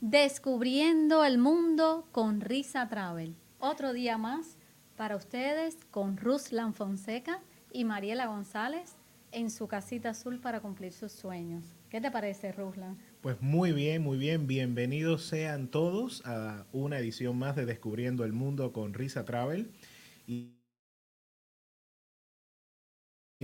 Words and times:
Descubriendo 0.00 1.24
el 1.24 1.38
mundo 1.38 2.06
con 2.12 2.40
Risa 2.40 2.88
Travel. 2.88 3.34
Otro 3.58 3.92
día 3.92 4.16
más 4.16 4.56
para 4.96 5.16
ustedes 5.16 5.84
con 5.90 6.16
Ruslan 6.16 6.72
Fonseca 6.72 7.40
y 7.72 7.82
Mariela 7.84 8.26
González 8.26 8.94
en 9.32 9.50
su 9.50 9.66
casita 9.66 10.10
azul 10.10 10.38
para 10.38 10.60
cumplir 10.60 10.92
sus 10.92 11.10
sueños. 11.10 11.64
¿Qué 11.90 12.00
te 12.00 12.12
parece, 12.12 12.52
Ruslan? 12.52 12.96
Pues 13.20 13.42
muy 13.42 13.72
bien, 13.72 14.02
muy 14.02 14.18
bien. 14.18 14.46
Bienvenidos 14.46 15.24
sean 15.24 15.66
todos 15.66 16.22
a 16.24 16.64
una 16.72 17.00
edición 17.00 17.36
más 17.36 17.56
de 17.56 17.66
Descubriendo 17.66 18.24
el 18.24 18.32
Mundo 18.32 18.72
con 18.72 18.94
Risa 18.94 19.24
Travel. 19.24 19.72
Y 20.28 20.54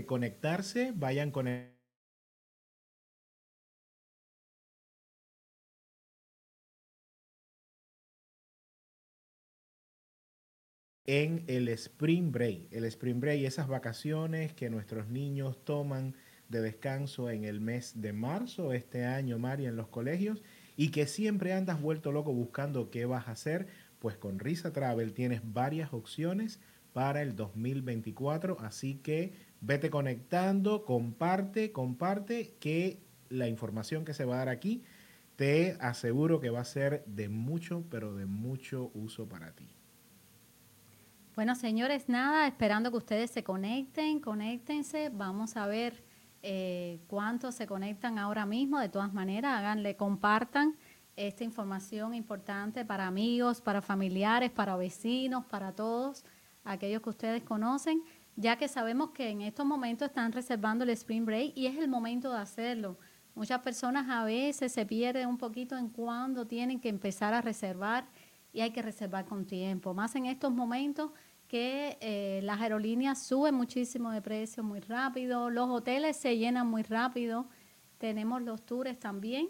conectarse, 0.07 0.93
vayan 0.95 1.33
con 1.33 1.49
en 11.07 11.45
el 11.47 11.69
Spring 11.69 12.33
Break. 12.33 12.73
El 12.73 12.85
Spring 12.85 13.21
Break, 13.21 13.43
esas 13.43 13.69
vacaciones 13.69 14.55
que 14.55 14.71
nuestros 14.71 15.09
niños 15.09 15.63
toman 15.65 16.15
de 16.49 16.61
descanso 16.61 17.31
en 17.31 17.45
el 17.45 17.61
mes 17.61 18.01
de 18.01 18.13
marzo, 18.13 18.73
este 18.73 19.05
año, 19.05 19.39
Mari, 19.39 19.67
en 19.67 19.77
los 19.77 19.89
colegios, 19.89 20.43
y 20.77 20.91
que 20.91 21.07
siempre 21.07 21.53
andas 21.53 21.81
vuelto 21.81 22.13
loco 22.13 22.33
buscando 22.33 22.91
qué 22.91 23.07
vas 23.07 23.29
a 23.29 23.33
hacer, 23.33 23.67
pues 23.99 24.17
con 24.17 24.39
Risa 24.39 24.73
Travel 24.73 25.13
tienes 25.15 25.41
varias 25.45 25.93
opciones 25.93 26.61
para 26.93 27.23
el 27.23 27.35
2024, 27.35 28.59
así 28.61 28.97
que 28.97 29.33
vete 29.61 29.91
conectando, 29.91 30.85
comparte, 30.85 31.73
comparte, 31.73 32.55
que 32.61 33.03
la 33.31 33.49
información 33.49 34.05
que 34.05 34.15
se 34.15 34.25
va 34.25 34.37
a 34.37 34.39
dar 34.39 34.49
aquí, 34.49 34.85
te 35.37 35.77
aseguro 35.81 36.41
que 36.41 36.51
va 36.51 36.61
a 36.61 36.65
ser 36.65 37.05
de 37.07 37.29
mucho, 37.29 37.85
pero 37.91 38.15
de 38.15 38.27
mucho 38.27 38.91
uso 38.95 39.29
para 39.29 39.53
ti. 39.53 39.75
Bueno, 41.35 41.57
señores, 41.57 42.09
nada, 42.09 42.47
esperando 42.47 42.93
que 42.93 42.99
ustedes 42.99 43.29
se 43.29 43.43
conecten, 43.43 44.21
conéctense, 44.21 45.09
vamos 45.09 45.57
a 45.57 45.67
ver 45.67 46.05
eh, 46.43 47.01
cuántos 47.09 47.57
se 47.57 47.67
conectan 47.67 48.21
ahora 48.21 48.47
mismo, 48.47 48.79
de 48.79 48.89
todas 48.89 49.13
maneras, 49.13 49.59
háganle, 49.59 49.97
compartan 49.97 50.77
esta 51.17 51.43
información 51.43 52.15
importante 52.15 52.85
para 52.85 53.09
amigos, 53.09 53.61
para 53.61 53.83
familiares, 53.83 54.53
para 54.53 54.77
vecinos, 54.77 55.45
para 55.47 55.73
todos 55.73 56.25
aquellos 56.63 57.03
que 57.03 57.11
ustedes 57.11 57.43
conocen, 57.43 58.05
ya 58.37 58.55
que 58.55 58.69
sabemos 58.69 59.11
que 59.11 59.31
en 59.31 59.41
estos 59.41 59.67
momentos 59.67 60.07
están 60.07 60.31
reservando 60.31 60.85
el 60.85 60.91
Spring 60.91 61.25
Break 61.25 61.53
y 61.57 61.67
es 61.67 61.77
el 61.79 61.89
momento 61.89 62.33
de 62.33 62.39
hacerlo. 62.39 62.97
Muchas 63.35 63.61
personas 63.63 64.09
a 64.09 64.23
veces 64.23 64.71
se 64.71 64.87
pierden 64.87 65.29
un 65.29 65.39
poquito 65.39 65.77
en 65.77 65.89
cuándo 65.89 66.47
tienen 66.47 66.79
que 66.79 66.89
empezar 66.89 67.35
a 67.35 67.41
reservar 67.41 68.07
y 68.55 68.61
hay 68.61 68.71
que 68.71 68.81
reservar 68.81 69.27
con 69.27 69.45
tiempo. 69.45 69.93
Más 69.93 70.15
en 70.15 70.27
estos 70.27 70.53
momentos 70.53 71.11
que 71.49 71.99
eh, 72.01 72.41
las 72.43 72.61
aerolíneas 72.61 73.27
suben 73.27 73.55
muchísimo 73.55 74.11
de 74.13 74.23
precio 74.23 74.63
muy 74.63 74.81
rápido, 74.81 75.51
los 75.51 75.69
hoteles 75.69 76.17
se 76.17 76.39
llenan 76.39 76.69
muy 76.69 76.83
rápido, 76.83 77.47
tenemos 77.99 78.41
los 78.41 78.65
tours 78.65 78.99
también. 78.99 79.49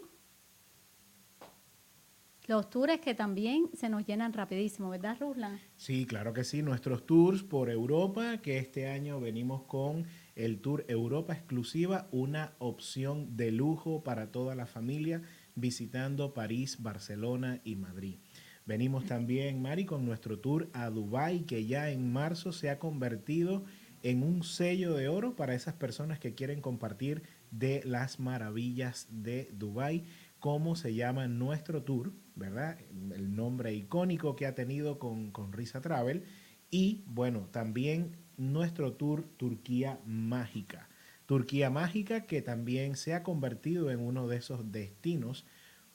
Los 2.47 2.69
tours 2.69 2.99
que 2.99 3.15
también 3.15 3.69
se 3.73 3.89
nos 3.89 4.05
llenan 4.05 4.31
rapidísimo, 4.33 4.89
¿verdad, 4.89 5.17
Ruslan? 5.19 5.59
Sí, 5.77 6.05
claro 6.05 6.31
que 6.31 6.43
sí. 6.43 6.61
Nuestros 6.61 7.05
tours 7.07 7.41
por 7.41 7.71
Europa, 7.71 8.37
que 8.37 8.59
este 8.59 8.87
año 8.87 9.19
venimos 9.19 9.63
con 9.63 10.05
el 10.35 10.59
Tour 10.59 10.85
Europa 10.87 11.33
Exclusiva, 11.33 12.07
una 12.11 12.53
opción 12.59 13.35
de 13.35 13.51
lujo 13.51 14.03
para 14.03 14.31
toda 14.31 14.53
la 14.53 14.67
familia 14.67 15.23
visitando 15.55 16.35
París, 16.35 16.83
Barcelona 16.83 17.61
y 17.63 17.75
Madrid. 17.77 18.17
Venimos 18.65 19.05
también, 19.05 19.61
Mari, 19.61 19.85
con 19.85 20.05
nuestro 20.05 20.39
tour 20.39 20.69
a 20.73 20.89
Dubái, 20.89 21.41
que 21.41 21.67
ya 21.67 21.91
en 21.91 22.11
marzo 22.11 22.51
se 22.51 22.71
ha 22.71 22.79
convertido 22.79 23.63
en 24.01 24.23
un 24.23 24.43
sello 24.43 24.95
de 24.95 25.07
oro 25.07 25.35
para 25.35 25.53
esas 25.53 25.75
personas 25.75 26.17
que 26.17 26.33
quieren 26.33 26.61
compartir 26.61 27.21
de 27.51 27.83
las 27.85 28.19
maravillas 28.19 29.07
de 29.11 29.51
Dubái. 29.53 30.05
¿Cómo 30.39 30.75
se 30.75 30.95
llama 30.95 31.27
nuestro 31.27 31.83
tour? 31.83 32.13
¿Verdad? 32.35 32.79
El 33.13 33.35
nombre 33.35 33.73
icónico 33.75 34.35
que 34.35 34.47
ha 34.47 34.55
tenido 34.55 34.97
con, 34.97 35.29
con 35.29 35.53
Risa 35.53 35.81
Travel. 35.81 36.23
Y 36.71 37.03
bueno, 37.05 37.47
también 37.51 38.17
nuestro 38.35 38.93
tour 38.93 39.27
Turquía 39.37 39.99
Mágica. 40.07 40.89
Turquía 41.27 41.69
Mágica 41.69 42.25
que 42.25 42.41
también 42.41 42.95
se 42.95 43.13
ha 43.13 43.21
convertido 43.21 43.91
en 43.91 43.99
uno 43.99 44.27
de 44.27 44.37
esos 44.37 44.71
destinos 44.71 45.45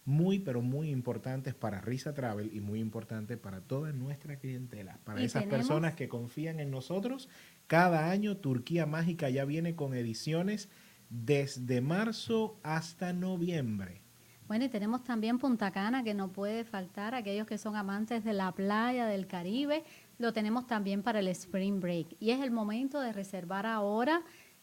muy, 0.05 0.39
pero 0.39 0.63
muy 0.63 0.91
importantes 0.91 1.55
para 1.55 1.81
Risa 1.81 2.15
Travel 2.15 2.55
y 2.55 2.61
muy 2.61 2.81
importante 2.81 3.37
para 3.37 3.61
toda 3.61 3.93
nuestra 3.93 4.37
clientela, 4.37 4.99
para 5.05 5.23
esas 5.23 5.45
personas 5.45 5.95
que 5.95 6.09
confían 6.09 6.61
en 6.61 6.71
nosotros. 6.71 7.29
Cada 7.67 8.11
año 8.11 8.39
Turquía 8.39 8.87
Mágica 8.87 9.31
ya 9.31 9.45
viene 9.45 9.77
con 9.77 9.95
ediciones 9.95 10.69
desde 11.11 11.81
marzo 11.81 12.59
hasta 12.63 13.13
noviembre. 13.13 14.03
Bueno, 14.51 14.65
y 14.65 14.69
tenemos 14.69 15.05
también 15.05 15.39
Punta 15.39 15.71
Cana, 15.71 16.03
que 16.03 16.13
no 16.13 16.33
puede 16.33 16.65
faltar, 16.65 17.15
aquellos 17.15 17.47
que 17.47 17.57
son 17.57 17.77
amantes 17.77 18.25
de 18.25 18.33
la 18.33 18.51
playa, 18.51 19.07
del 19.07 19.29
Caribe, 19.29 19.85
lo 20.19 20.33
tenemos 20.33 20.67
también 20.67 21.05
para 21.05 21.21
el 21.21 21.29
Spring 21.29 21.79
Break. 21.79 22.17
Y 22.19 22.31
es 22.31 22.41
el 22.41 22.51
momento 22.51 23.01
de 23.01 23.13
reservar 23.13 23.65
ahora 23.65 24.23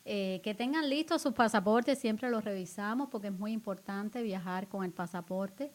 eh, 0.09 0.39
que 0.41 0.53
tengan 0.53 0.89
listos 0.89 1.21
sus 1.21 1.33
pasaportes, 1.33 1.99
siempre 1.99 2.29
los 2.29 2.45
revisamos 2.45 3.09
porque 3.09 3.27
es 3.27 3.33
muy 3.33 3.51
importante 3.51 4.23
viajar 4.23 4.69
con 4.69 4.85
el 4.85 4.93
pasaporte 4.93 5.69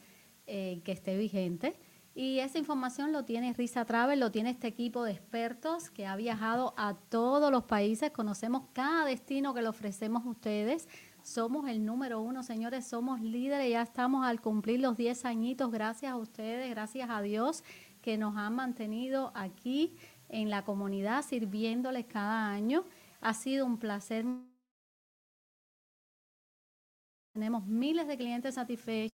eh, 0.46 0.80
que 0.84 0.92
esté 0.92 1.18
vigente. 1.18 1.78
Y 2.14 2.38
esa 2.38 2.56
información 2.58 3.12
lo 3.12 3.26
tiene 3.26 3.52
Risa 3.52 3.84
Travel, 3.84 4.18
lo 4.20 4.30
tiene 4.30 4.48
este 4.48 4.68
equipo 4.68 5.04
de 5.04 5.12
expertos 5.12 5.90
que 5.90 6.06
ha 6.06 6.16
viajado 6.16 6.72
a 6.78 6.94
todos 6.94 7.52
los 7.52 7.64
países. 7.64 8.10
Conocemos 8.10 8.62
cada 8.72 9.04
destino 9.04 9.52
que 9.52 9.60
le 9.60 9.68
ofrecemos 9.68 10.24
a 10.24 10.30
ustedes. 10.30 10.88
Somos 11.22 11.68
el 11.68 11.84
número 11.84 12.22
uno, 12.22 12.42
señores, 12.42 12.86
somos 12.86 13.20
líderes. 13.20 13.70
Ya 13.70 13.82
estamos 13.82 14.24
al 14.24 14.40
cumplir 14.40 14.80
los 14.80 14.96
10 14.96 15.26
añitos. 15.26 15.70
Gracias 15.70 16.10
a 16.10 16.16
ustedes, 16.16 16.70
gracias 16.70 17.10
a 17.10 17.20
Dios 17.20 17.64
que 18.00 18.16
nos 18.16 18.34
han 18.38 18.54
mantenido 18.54 19.30
aquí 19.34 19.94
en 20.30 20.48
la 20.48 20.64
comunidad 20.64 21.22
sirviéndoles 21.22 22.06
cada 22.06 22.50
año. 22.50 22.86
Ha 23.22 23.34
sido 23.34 23.64
un 23.66 23.78
placer. 23.78 24.24
Tenemos 27.32 27.64
miles 27.66 28.08
de 28.08 28.16
clientes 28.16 28.56
satisfechos. 28.56 29.12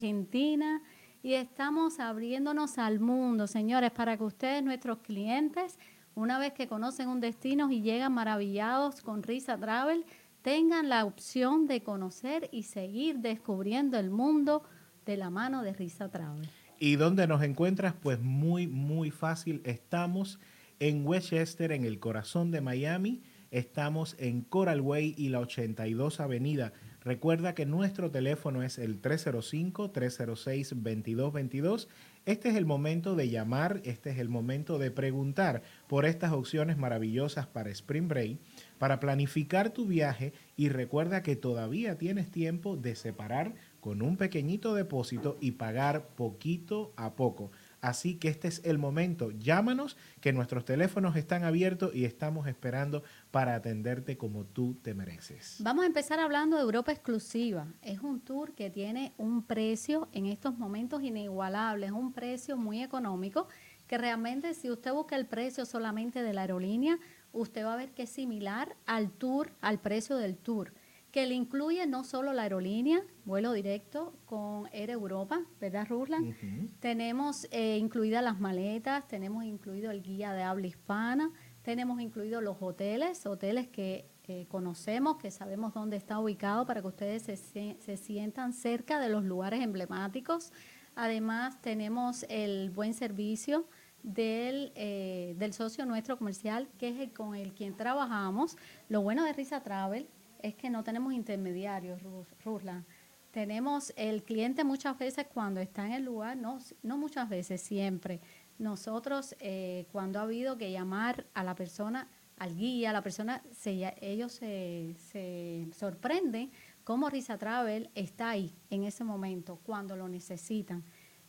Argentina 0.00 0.80
y 1.22 1.34
estamos 1.34 1.98
abriéndonos 1.98 2.78
al 2.78 3.00
mundo, 3.00 3.48
señores, 3.48 3.90
para 3.90 4.16
que 4.16 4.22
ustedes, 4.22 4.62
nuestros 4.62 5.00
clientes, 5.00 5.76
una 6.14 6.38
vez 6.38 6.52
que 6.52 6.68
conocen 6.68 7.08
un 7.08 7.18
destino 7.18 7.72
y 7.72 7.82
llegan 7.82 8.12
maravillados 8.14 9.00
con 9.02 9.24
Risa 9.24 9.58
Travel, 9.58 10.06
tengan 10.48 10.88
la 10.88 11.04
opción 11.04 11.66
de 11.66 11.82
conocer 11.82 12.48
y 12.52 12.62
seguir 12.62 13.18
descubriendo 13.18 13.98
el 13.98 14.08
mundo 14.08 14.62
de 15.04 15.18
la 15.18 15.28
mano 15.28 15.62
de 15.62 15.74
Risa 15.74 16.08
Travel. 16.08 16.48
¿Y 16.78 16.96
dónde 16.96 17.26
nos 17.26 17.42
encuentras? 17.42 17.92
Pues 17.92 18.18
muy, 18.18 18.66
muy 18.66 19.10
fácil. 19.10 19.60
Estamos 19.66 20.40
en 20.78 21.06
Westchester, 21.06 21.70
en 21.70 21.84
el 21.84 22.00
corazón 22.00 22.50
de 22.50 22.62
Miami. 22.62 23.20
Estamos 23.50 24.16
en 24.18 24.40
Coral 24.40 24.80
Way 24.80 25.16
y 25.18 25.28
la 25.28 25.40
82 25.40 26.18
Avenida. 26.18 26.72
Recuerda 27.02 27.54
que 27.54 27.66
nuestro 27.66 28.10
teléfono 28.10 28.62
es 28.62 28.78
el 28.78 29.02
305-306-2222. 29.02 31.88
Este 32.24 32.48
es 32.48 32.56
el 32.56 32.64
momento 32.66 33.16
de 33.16 33.28
llamar, 33.28 33.80
este 33.84 34.10
es 34.10 34.18
el 34.18 34.28
momento 34.28 34.78
de 34.78 34.90
preguntar 34.90 35.62
por 35.86 36.06
estas 36.06 36.32
opciones 36.32 36.76
maravillosas 36.76 37.46
para 37.46 37.70
Spring 37.70 38.08
Break 38.08 38.38
para 38.78 39.00
planificar 39.00 39.70
tu 39.70 39.86
viaje 39.86 40.32
y 40.56 40.68
recuerda 40.68 41.22
que 41.22 41.36
todavía 41.36 41.98
tienes 41.98 42.30
tiempo 42.30 42.76
de 42.76 42.94
separar 42.94 43.54
con 43.80 44.02
un 44.02 44.16
pequeñito 44.16 44.74
depósito 44.74 45.38
y 45.40 45.52
pagar 45.52 46.08
poquito 46.08 46.92
a 46.96 47.14
poco. 47.14 47.50
Así 47.80 48.16
que 48.16 48.28
este 48.28 48.48
es 48.48 48.60
el 48.64 48.76
momento. 48.76 49.30
Llámanos, 49.30 49.96
que 50.20 50.32
nuestros 50.32 50.64
teléfonos 50.64 51.16
están 51.16 51.44
abiertos 51.44 51.94
y 51.94 52.04
estamos 52.04 52.48
esperando 52.48 53.04
para 53.30 53.54
atenderte 53.54 54.16
como 54.16 54.44
tú 54.44 54.76
te 54.82 54.94
mereces. 54.94 55.58
Vamos 55.60 55.84
a 55.84 55.86
empezar 55.86 56.18
hablando 56.18 56.56
de 56.56 56.62
Europa 56.62 56.90
Exclusiva. 56.90 57.68
Es 57.82 58.00
un 58.00 58.20
tour 58.20 58.54
que 58.54 58.68
tiene 58.70 59.12
un 59.16 59.44
precio 59.44 60.08
en 60.12 60.26
estos 60.26 60.58
momentos 60.58 61.02
inigualable, 61.02 61.86
es 61.86 61.92
un 61.92 62.12
precio 62.12 62.56
muy 62.56 62.82
económico 62.82 63.46
que 63.86 63.96
realmente 63.96 64.54
si 64.54 64.70
usted 64.70 64.92
busca 64.92 65.16
el 65.16 65.26
precio 65.26 65.64
solamente 65.64 66.22
de 66.22 66.34
la 66.34 66.42
aerolínea, 66.42 66.98
usted 67.32 67.64
va 67.64 67.74
a 67.74 67.76
ver 67.76 67.92
que 67.92 68.04
es 68.04 68.10
similar 68.10 68.76
al 68.86 69.10
tour, 69.10 69.52
al 69.60 69.78
precio 69.78 70.16
del 70.16 70.36
tour, 70.36 70.72
que 71.10 71.26
le 71.26 71.34
incluye 71.34 71.86
no 71.86 72.04
solo 72.04 72.32
la 72.32 72.42
aerolínea, 72.42 73.02
vuelo 73.24 73.52
directo 73.52 74.14
con 74.26 74.68
Air 74.72 74.90
Europa, 74.90 75.40
¿verdad, 75.60 75.86
Ruslan? 75.88 76.70
Tenemos 76.80 77.46
eh, 77.50 77.78
incluidas 77.78 78.22
las 78.22 78.38
maletas, 78.40 79.08
tenemos 79.08 79.44
incluido 79.44 79.90
el 79.90 80.02
guía 80.02 80.32
de 80.32 80.42
habla 80.42 80.66
hispana, 80.66 81.32
Tenemos 81.62 82.00
incluidos 82.00 82.42
los 82.42 82.56
hoteles, 82.60 83.26
hoteles 83.26 83.68
que 83.68 84.06
eh, 84.24 84.46
conocemos, 84.48 85.16
que 85.16 85.30
sabemos 85.30 85.74
dónde 85.74 85.96
está 85.96 86.18
ubicado 86.18 86.66
para 86.66 86.80
que 86.80 86.86
ustedes 86.86 87.22
se, 87.22 87.36
se 87.78 87.96
sientan 87.96 88.52
cerca 88.52 89.00
de 89.00 89.08
los 89.08 89.24
lugares 89.24 89.62
emblemáticos. 89.62 90.52
Además, 90.94 91.60
tenemos 91.60 92.24
el 92.28 92.70
buen 92.70 92.94
servicio 92.94 93.66
del, 94.02 94.72
eh, 94.74 95.34
del 95.38 95.52
socio 95.52 95.84
nuestro 95.84 96.16
comercial, 96.18 96.68
que 96.78 96.88
es 96.88 97.00
el 97.00 97.12
con 97.12 97.34
el 97.34 97.52
quien 97.52 97.76
trabajamos. 97.76 98.56
Lo 98.88 99.02
bueno 99.02 99.24
de 99.24 99.32
Risa 99.32 99.62
Travel 99.62 100.08
es 100.42 100.54
que 100.54 100.70
no 100.70 100.84
tenemos 100.84 101.12
intermediarios, 101.12 102.00
Ruslan. 102.44 102.84
Tenemos 103.30 103.92
el 103.96 104.22
cliente 104.22 104.64
muchas 104.64 104.98
veces 104.98 105.26
cuando 105.32 105.60
está 105.60 105.86
en 105.86 105.92
el 105.92 106.04
lugar, 106.04 106.36
no, 106.36 106.58
no 106.82 106.96
muchas 106.96 107.28
veces, 107.28 107.60
siempre. 107.60 108.20
Nosotros, 108.58 109.36
eh, 109.40 109.86
cuando 109.92 110.18
ha 110.18 110.22
habido 110.22 110.56
que 110.56 110.72
llamar 110.72 111.26
a 111.34 111.44
la 111.44 111.54
persona, 111.54 112.08
al 112.38 112.56
guía, 112.56 112.90
a 112.90 112.92
la 112.92 113.02
persona, 113.02 113.42
se, 113.52 113.94
ellos 114.00 114.32
se, 114.32 114.94
se 115.10 115.68
sorprenden 115.76 116.50
cómo 116.84 117.10
Risa 117.10 117.36
Travel 117.36 117.90
está 117.94 118.30
ahí 118.30 118.56
en 118.70 118.84
ese 118.84 119.04
momento, 119.04 119.60
cuando 119.62 119.94
lo 119.94 120.08
necesitan. 120.08 120.84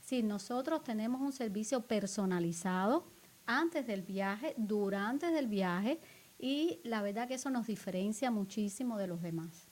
Si 0.09 0.23
nosotros 0.23 0.83
tenemos 0.83 1.21
un 1.21 1.31
servicio 1.31 1.81
personalizado 1.81 3.05
antes 3.45 3.85
del 3.85 4.01
viaje, 4.01 4.55
durante 4.57 5.27
el 5.37 5.45
viaje, 5.45 5.99
y 6.39 6.79
la 6.83 7.03
verdad 7.03 7.27
que 7.27 7.35
eso 7.35 7.51
nos 7.51 7.67
diferencia 7.67 8.31
muchísimo 8.31 8.97
de 8.97 9.05
los 9.05 9.21
demás. 9.21 9.67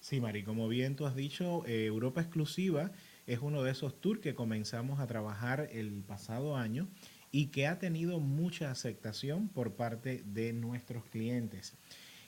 Sí, 0.00 0.22
Mari, 0.22 0.42
como 0.42 0.68
bien 0.68 0.96
tú 0.96 1.04
has 1.04 1.14
dicho, 1.14 1.66
eh, 1.66 1.84
Europa 1.84 2.22
Exclusiva 2.22 2.92
es 3.26 3.40
uno 3.40 3.62
de 3.62 3.72
esos 3.72 4.00
tours 4.00 4.20
que 4.20 4.34
comenzamos 4.34 5.00
a 5.00 5.06
trabajar 5.06 5.68
el 5.70 6.02
pasado 6.02 6.56
año 6.56 6.88
y 7.30 7.48
que 7.48 7.66
ha 7.66 7.78
tenido 7.78 8.20
mucha 8.20 8.70
aceptación 8.70 9.50
por 9.50 9.74
parte 9.74 10.22
de 10.24 10.54
nuestros 10.54 11.04
clientes. 11.04 11.74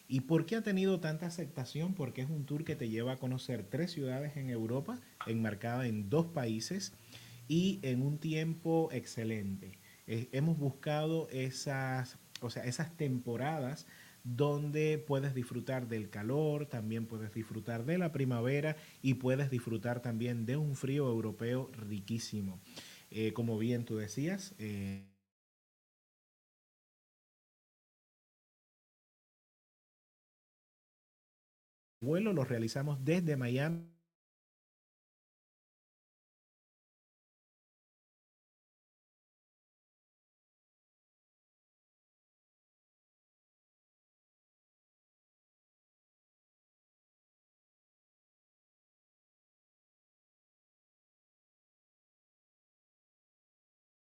¿Y 0.08 0.20
por 0.20 0.44
qué 0.44 0.56
ha 0.56 0.62
tenido 0.62 1.00
tanta 1.00 1.24
aceptación? 1.24 1.94
Porque 1.94 2.20
es 2.20 2.28
un 2.28 2.44
tour 2.44 2.64
que 2.64 2.76
te 2.76 2.90
lleva 2.90 3.12
a 3.12 3.16
conocer 3.16 3.64
tres 3.64 3.92
ciudades 3.92 4.36
en 4.36 4.50
Europa, 4.50 5.00
enmarcada 5.26 5.86
en 5.86 6.10
dos 6.10 6.26
países 6.26 6.92
y 7.48 7.80
en 7.82 8.02
un 8.02 8.18
tiempo 8.18 8.88
excelente. 8.92 9.78
Eh, 10.06 10.28
hemos 10.32 10.58
buscado 10.58 11.28
esas, 11.30 12.18
o 12.40 12.50
sea, 12.50 12.64
esas 12.64 12.96
temporadas 12.96 13.86
donde 14.24 14.98
puedes 14.98 15.34
disfrutar 15.34 15.86
del 15.88 16.10
calor, 16.10 16.66
también 16.66 17.06
puedes 17.06 17.32
disfrutar 17.32 17.84
de 17.84 17.98
la 17.98 18.12
primavera 18.12 18.76
y 19.02 19.14
puedes 19.14 19.50
disfrutar 19.50 20.00
también 20.02 20.46
de 20.46 20.56
un 20.56 20.74
frío 20.76 21.08
europeo 21.08 21.70
riquísimo. 21.88 22.60
Eh, 23.10 23.32
como 23.32 23.56
bien 23.58 23.84
tú 23.84 23.96
decías, 23.96 24.54
eh, 24.58 25.04
vuelo 32.00 32.32
lo 32.32 32.44
realizamos 32.44 33.04
desde 33.04 33.36
Miami 33.36 33.95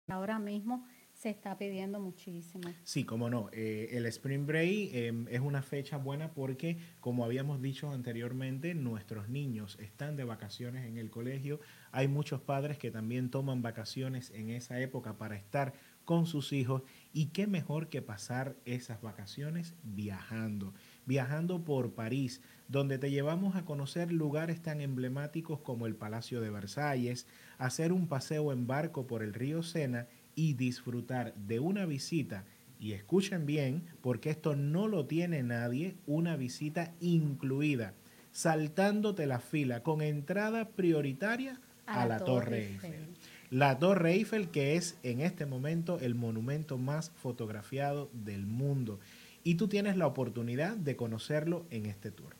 ahora 0.09 0.39
mismo 0.39 0.87
se 1.19 1.31
está 1.31 1.59
pidiendo 1.59 1.99
muchísimo. 1.99 2.73
Sí, 2.85 3.03
como 3.03 3.29
no. 3.29 3.51
Eh, 3.53 3.89
el 3.93 4.07
Spring 4.07 4.47
Break 4.47 4.95
em, 4.95 5.27
es 5.29 5.41
una 5.41 5.63
fecha 5.63 5.97
buena 5.97 6.33
porque, 6.33 6.79
como 7.01 7.25
habíamos 7.25 7.61
dicho 7.61 7.91
anteriormente, 7.91 8.73
nuestros 8.75 9.29
niños 9.29 9.77
están 9.81 10.17
de 10.17 10.23
vacaciones 10.23 10.87
en 10.87 10.97
el 10.97 11.11
colegio. 11.11 11.59
Hay 11.91 12.07
muchos 12.07 12.41
padres 12.41 12.79
que 12.79 12.93
también 12.93 13.31
toman 13.31 13.63
vacaciones 13.63 14.31
en 14.31 14.51
esa 14.51 14.81
época 14.81 15.19
para 15.19 15.35
estar 15.35 15.73
con 16.05 16.25
sus 16.25 16.53
hijos. 16.53 16.83
Y 17.13 17.27
qué 17.27 17.49
mejor 17.49 17.89
que 17.89 18.01
pasar 18.01 18.55
esas 18.65 19.03
vacaciones 19.03 19.75
viajando. 19.83 20.73
Viajando 21.09 21.65
por 21.65 21.95
París, 21.95 22.43
donde 22.69 22.99
te 22.99 23.11
llevamos 23.11 23.57
a 23.57 23.65
conocer 23.65 24.13
lugares 24.13 24.61
tan 24.61 24.83
emblemáticos 24.83 25.59
como 25.61 25.87
el 25.87 25.95
Palacio 25.95 26.43
de 26.43 26.51
Versalles, 26.51 27.27
hacer 27.57 27.95
un 27.95 28.09
paseo 28.09 28.53
en 28.53 28.67
barco 28.67 29.07
por 29.07 29.23
el 29.23 29.33
río 29.33 29.63
Sena 29.63 30.07
y 30.35 30.53
disfrutar 30.53 31.35
de 31.35 31.61
una 31.61 31.87
visita. 31.87 32.45
Y 32.79 32.93
escuchen 32.93 33.47
bien, 33.47 33.85
porque 34.03 34.29
esto 34.29 34.55
no 34.55 34.87
lo 34.87 35.07
tiene 35.07 35.43
nadie, 35.43 35.97
una 36.07 36.37
visita 36.37 36.93
incluida, 37.01 37.95
saltándote 38.31 39.27
la 39.27 39.41
fila 39.41 39.83
con 39.83 40.03
entrada 40.03 40.69
prioritaria 40.69 41.59
a, 41.87 42.07
la, 42.07 42.19
Torre, 42.19 42.67
Eiffel. 42.67 43.09
La 43.51 43.79
Torre 43.79 44.13
Eiffel, 44.13 44.51
que 44.51 44.77
es 44.77 44.99
en 45.03 45.23
este 45.23 45.47
momento 45.47 45.99
el 46.01 46.15
monumento 46.15 46.77
más 46.77 47.13
fotografiado 47.13 48.11
del 48.13 48.45
mundo. 48.45 49.01
Y 49.45 49.55
tú 49.55 49.69
tienes 49.69 49.97
la 49.97 50.07
oportunidad 50.07 50.77
de 50.77 50.97
conocerlo 50.97 51.67
en 51.71 51.87
este 51.87 52.11
tour. 52.11 52.37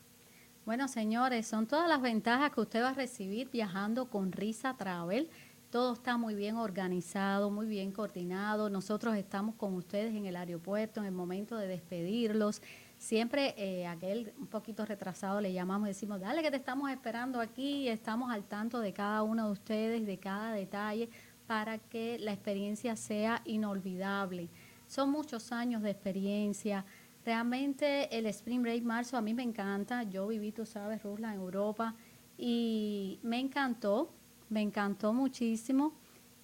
Bueno, 0.65 0.87
señores, 0.87 1.47
son 1.47 1.65
todas 1.65 1.89
las 1.89 2.01
ventajas 2.01 2.51
que 2.51 2.61
usted 2.61 2.83
va 2.83 2.89
a 2.89 2.93
recibir 2.93 3.49
viajando 3.49 4.09
con 4.09 4.31
Risa 4.31 4.75
Travel. 4.77 5.27
Todo 5.71 5.93
está 5.93 6.17
muy 6.17 6.35
bien 6.35 6.57
organizado, 6.57 7.49
muy 7.49 7.67
bien 7.67 7.91
coordinado. 7.91 8.69
Nosotros 8.69 9.15
estamos 9.15 9.55
con 9.55 9.73
ustedes 9.73 10.13
en 10.13 10.25
el 10.25 10.35
aeropuerto 10.35 10.99
en 10.99 11.07
el 11.07 11.11
momento 11.11 11.57
de 11.57 11.67
despedirlos. 11.67 12.61
Siempre 12.99 13.55
eh, 13.57 13.87
aquel 13.87 14.33
un 14.37 14.47
poquito 14.47 14.85
retrasado 14.85 15.39
le 15.41 15.53
llamamos 15.53 15.87
y 15.87 15.91
decimos, 15.91 16.19
dale 16.19 16.41
que 16.41 16.51
te 16.51 16.57
estamos 16.57 16.91
esperando 16.91 17.39
aquí, 17.39 17.87
estamos 17.87 18.31
al 18.31 18.43
tanto 18.43 18.79
de 18.79 18.93
cada 18.93 19.23
uno 19.23 19.45
de 19.45 19.51
ustedes, 19.53 20.05
de 20.05 20.17
cada 20.17 20.53
detalle, 20.53 21.09
para 21.47 21.77
que 21.77 22.19
la 22.19 22.33
experiencia 22.33 22.95
sea 22.95 23.41
inolvidable. 23.45 24.49
Son 24.89 25.09
muchos 25.09 25.53
años 25.53 25.81
de 25.81 25.91
experiencia, 25.91 26.85
Realmente 27.25 28.17
el 28.17 28.25
Spring 28.27 28.61
Break 28.61 28.83
marzo 28.83 29.17
a 29.17 29.21
mí 29.21 29.33
me 29.33 29.43
encanta. 29.43 30.03
Yo 30.03 30.27
viví, 30.27 30.51
tú 30.51 30.65
sabes, 30.65 31.03
Rusla, 31.03 31.33
en 31.33 31.39
Europa 31.39 31.95
y 32.37 33.19
me 33.21 33.39
encantó, 33.39 34.11
me 34.49 34.61
encantó 34.61 35.13
muchísimo 35.13 35.93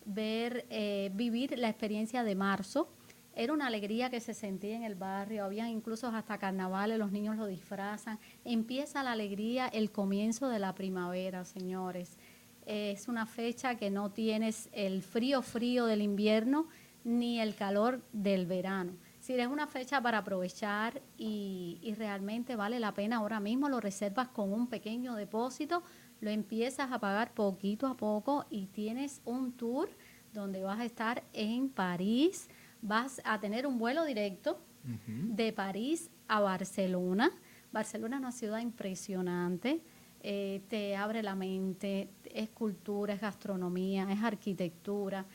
ver, 0.05 0.65
eh, 0.69 1.11
vivir 1.15 1.57
la 1.57 1.69
experiencia 1.69 2.23
de 2.23 2.35
marzo. 2.35 2.89
Era 3.33 3.51
una 3.53 3.67
alegría 3.67 4.09
que 4.09 4.19
se 4.19 4.33
sentía 4.33 4.75
en 4.75 4.83
el 4.83 4.95
barrio, 4.95 5.43
había 5.43 5.67
incluso 5.69 6.07
hasta 6.07 6.37
carnavales, 6.37 6.99
los 6.99 7.11
niños 7.11 7.35
lo 7.35 7.47
disfrazan. 7.47 8.19
Empieza 8.43 9.01
la 9.03 9.13
alegría, 9.13 9.67
el 9.67 9.91
comienzo 9.91 10.49
de 10.49 10.59
la 10.59 10.75
primavera, 10.75 11.45
señores. 11.45 12.17
es 12.65 13.07
una 13.07 13.25
fecha 13.25 13.75
que 13.75 13.89
no 13.89 14.11
tienes 14.11 14.69
el 14.71 15.01
frío 15.01 15.41
frío 15.41 15.85
del 15.85 16.01
invierno 16.01 16.67
ni 17.05 17.39
el 17.39 17.55
calor 17.55 18.01
del 18.11 18.47
verano. 18.47 18.93
Si 19.19 19.33
es 19.33 19.47
una 19.47 19.67
fecha 19.67 20.01
para 20.01 20.17
aprovechar 20.17 21.01
y, 21.17 21.93
realmente 21.97 22.55
vale 22.55 22.79
la 22.79 22.93
pena 22.93 23.17
ahora 23.17 23.39
mismo, 23.39 23.69
lo 23.69 23.79
reservas 23.79 24.27
con 24.29 24.51
un 24.51 24.67
pequeño 24.67 25.15
depósito, 25.15 25.83
lo 26.19 26.29
empiezas 26.29 26.91
a 26.91 26.99
pagar 26.99 27.31
poquito 27.33 27.87
a 27.87 27.95
poco 27.95 28.45
y 28.49 28.65
tienes 28.67 29.21
un 29.23 29.53
tour 29.53 29.87
donde 30.33 30.63
vas 30.63 30.79
a 30.79 30.85
estar 30.85 31.23
en 31.31 31.69
París, 31.69 32.49
vas 32.81 33.21
a 33.23 33.39
tener 33.39 33.65
un 33.65 33.77
vuelo 33.77 34.03
directo 34.03 34.59
de 35.07 35.53
París 35.53 36.09
a 36.27 36.39
Barcelona. 36.39 37.31
Barcelona 37.71 38.17
es 38.17 38.21
una 38.21 38.31
ciudad 38.31 38.59
impresionante, 38.59 39.81
eh, 40.21 40.61
te 40.69 40.95
abre 40.95 41.21
la 41.21 41.35
mente, 41.35 42.09
es 42.25 42.49
cultura, 42.49 43.13
es 43.13 43.21
gastronomía, 43.21 44.11
es 44.11 44.23
arquitectura, 44.23 45.25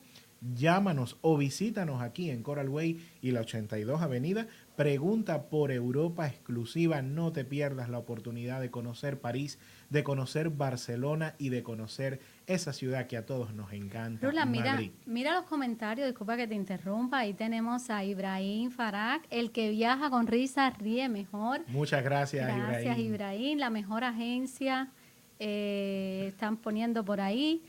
Llámanos 0.54 1.18
o 1.20 1.36
visítanos 1.36 2.00
aquí 2.00 2.30
en 2.30 2.42
Coral 2.42 2.70
Way 2.70 2.98
y 3.20 3.30
la 3.30 3.40
82 3.40 4.00
Avenida. 4.00 4.46
Pregunta 4.74 5.50
por 5.50 5.70
Europa 5.70 6.26
exclusiva. 6.26 7.02
No 7.02 7.30
te 7.30 7.44
pierdas 7.44 7.90
la 7.90 7.98
oportunidad 7.98 8.62
de 8.62 8.70
conocer 8.70 9.20
París, 9.20 9.58
de 9.90 10.02
conocer 10.02 10.48
Barcelona 10.48 11.34
y 11.36 11.50
de 11.50 11.62
conocer 11.62 12.20
esa 12.46 12.72
ciudad 12.72 13.06
que 13.06 13.18
a 13.18 13.26
todos 13.26 13.52
nos 13.52 13.74
encanta. 13.74 14.26
Rula, 14.26 14.46
mira, 14.46 14.80
mira 15.04 15.34
los 15.34 15.44
comentarios, 15.44 16.08
disculpa 16.08 16.38
que 16.38 16.48
te 16.48 16.54
interrumpa. 16.54 17.18
Ahí 17.18 17.34
tenemos 17.34 17.90
a 17.90 18.02
Ibrahim 18.02 18.70
Farak, 18.70 19.26
el 19.28 19.52
que 19.52 19.68
viaja 19.68 20.08
con 20.08 20.26
risa 20.26 20.70
ríe 20.70 21.10
mejor. 21.10 21.60
Muchas 21.68 22.02
gracias, 22.02 22.48
Ibrahim. 22.48 22.66
Gracias, 22.66 22.98
Ibrahim. 22.98 23.58
La 23.58 23.68
mejor 23.68 24.04
agencia 24.04 24.88
eh, 25.40 26.26
están 26.28 26.56
poniendo 26.56 27.04
por 27.04 27.20
ahí. 27.20 27.62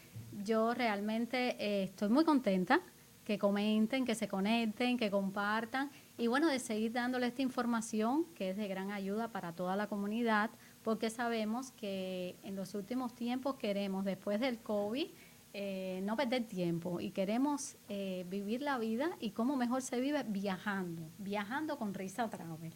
Yo 0.43 0.75
realmente 0.75 1.55
eh, 1.57 1.83
estoy 1.85 2.09
muy 2.09 2.23
contenta 2.23 2.81
que 3.25 3.39
comenten, 3.39 4.05
que 4.05 4.13
se 4.13 4.27
conecten, 4.27 4.97
que 4.97 5.09
compartan 5.09 5.89
y 6.17 6.27
bueno, 6.27 6.47
de 6.47 6.59
seguir 6.59 6.91
dándole 6.91 7.27
esta 7.27 7.41
información 7.41 8.25
que 8.35 8.51
es 8.51 8.57
de 8.57 8.67
gran 8.67 8.91
ayuda 8.91 9.29
para 9.29 9.53
toda 9.53 9.75
la 9.75 9.87
comunidad 9.87 10.51
porque 10.83 11.09
sabemos 11.09 11.71
que 11.71 12.35
en 12.43 12.55
los 12.55 12.73
últimos 12.73 13.13
tiempos 13.13 13.55
queremos, 13.55 14.05
después 14.05 14.39
del 14.39 14.59
COVID, 14.59 15.07
eh, 15.53 15.99
no 16.03 16.15
perder 16.15 16.47
tiempo 16.47 17.01
y 17.01 17.11
queremos 17.11 17.75
eh, 17.89 18.25
vivir 18.29 18.61
la 18.61 18.77
vida 18.77 19.17
y 19.19 19.31
cómo 19.31 19.57
mejor 19.57 19.81
se 19.81 19.99
vive 19.99 20.23
viajando, 20.23 21.03
viajando 21.17 21.77
con 21.77 21.93
Risa 21.93 22.29
Travel. 22.29 22.73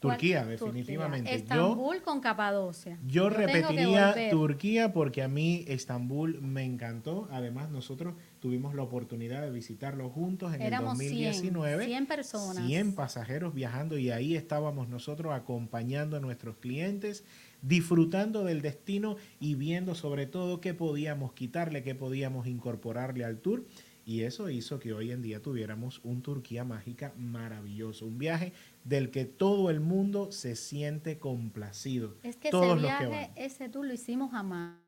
Turquía, 0.00 0.44
definitivamente. 0.44 1.34
Estambul 1.34 2.02
con 2.02 2.20
Capadocia. 2.20 2.98
Yo, 3.06 3.30
repetiría 3.30 4.14
Turquía 4.30 4.92
porque 4.92 5.22
a 5.22 5.28
mí 5.28 5.64
Estambul 5.66 6.40
me 6.40 6.64
encantó. 6.64 7.28
Además, 7.32 7.70
nosotros 7.70 8.14
tuvimos 8.40 8.74
la 8.74 8.82
oportunidad 8.82 9.42
de 9.42 9.50
visitarlo 9.50 10.08
juntos 10.08 10.54
en 10.54 10.62
el 10.62 10.70
2019. 10.70 11.86
100, 11.86 11.88
100 11.88 12.06
personas. 12.06 12.66
100 12.66 12.94
pasajeros 12.94 13.54
viajando 13.54 13.98
y 13.98 14.10
ahí 14.10 14.36
estábamos 14.36 14.88
nosotros 14.88 15.32
acompañando 15.34 16.16
a 16.16 16.20
nuestros 16.20 16.56
clientes, 16.58 17.24
disfrutando 17.62 18.44
del 18.44 18.62
destino 18.62 19.16
y 19.40 19.54
viendo 19.54 19.94
sobre 19.94 20.26
todo 20.26 20.60
qué 20.60 20.74
podíamos 20.74 21.32
quitarle, 21.32 21.82
qué 21.82 21.94
podíamos 21.94 22.46
incorporarle 22.46 23.24
al 23.24 23.38
tour. 23.38 23.66
Y 24.04 24.22
eso 24.22 24.48
hizo 24.48 24.78
que 24.78 24.94
hoy 24.94 25.10
en 25.10 25.20
día 25.20 25.42
tuviéramos 25.42 26.00
un 26.02 26.22
Turquía 26.22 26.64
mágica 26.64 27.12
maravilloso, 27.18 28.06
un 28.06 28.16
viaje 28.16 28.54
del 28.84 29.10
que 29.10 29.26
todo 29.26 29.68
el 29.68 29.80
mundo 29.80 30.32
se 30.32 30.56
siente 30.56 31.18
complacido. 31.18 32.16
Es 32.22 32.36
que 32.36 32.48
ese 32.48 32.74
viaje, 32.76 33.30
ese 33.36 33.68
tour 33.68 33.86
lo 33.86 33.92
hicimos 33.92 34.32
a 34.32 34.42
más. 34.42 34.78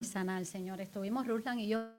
Sanal, 0.00 0.46
señor. 0.46 0.80
Estuvimos 0.80 1.26
Ruslan 1.26 1.58
y 1.58 1.68
yo 1.68 1.90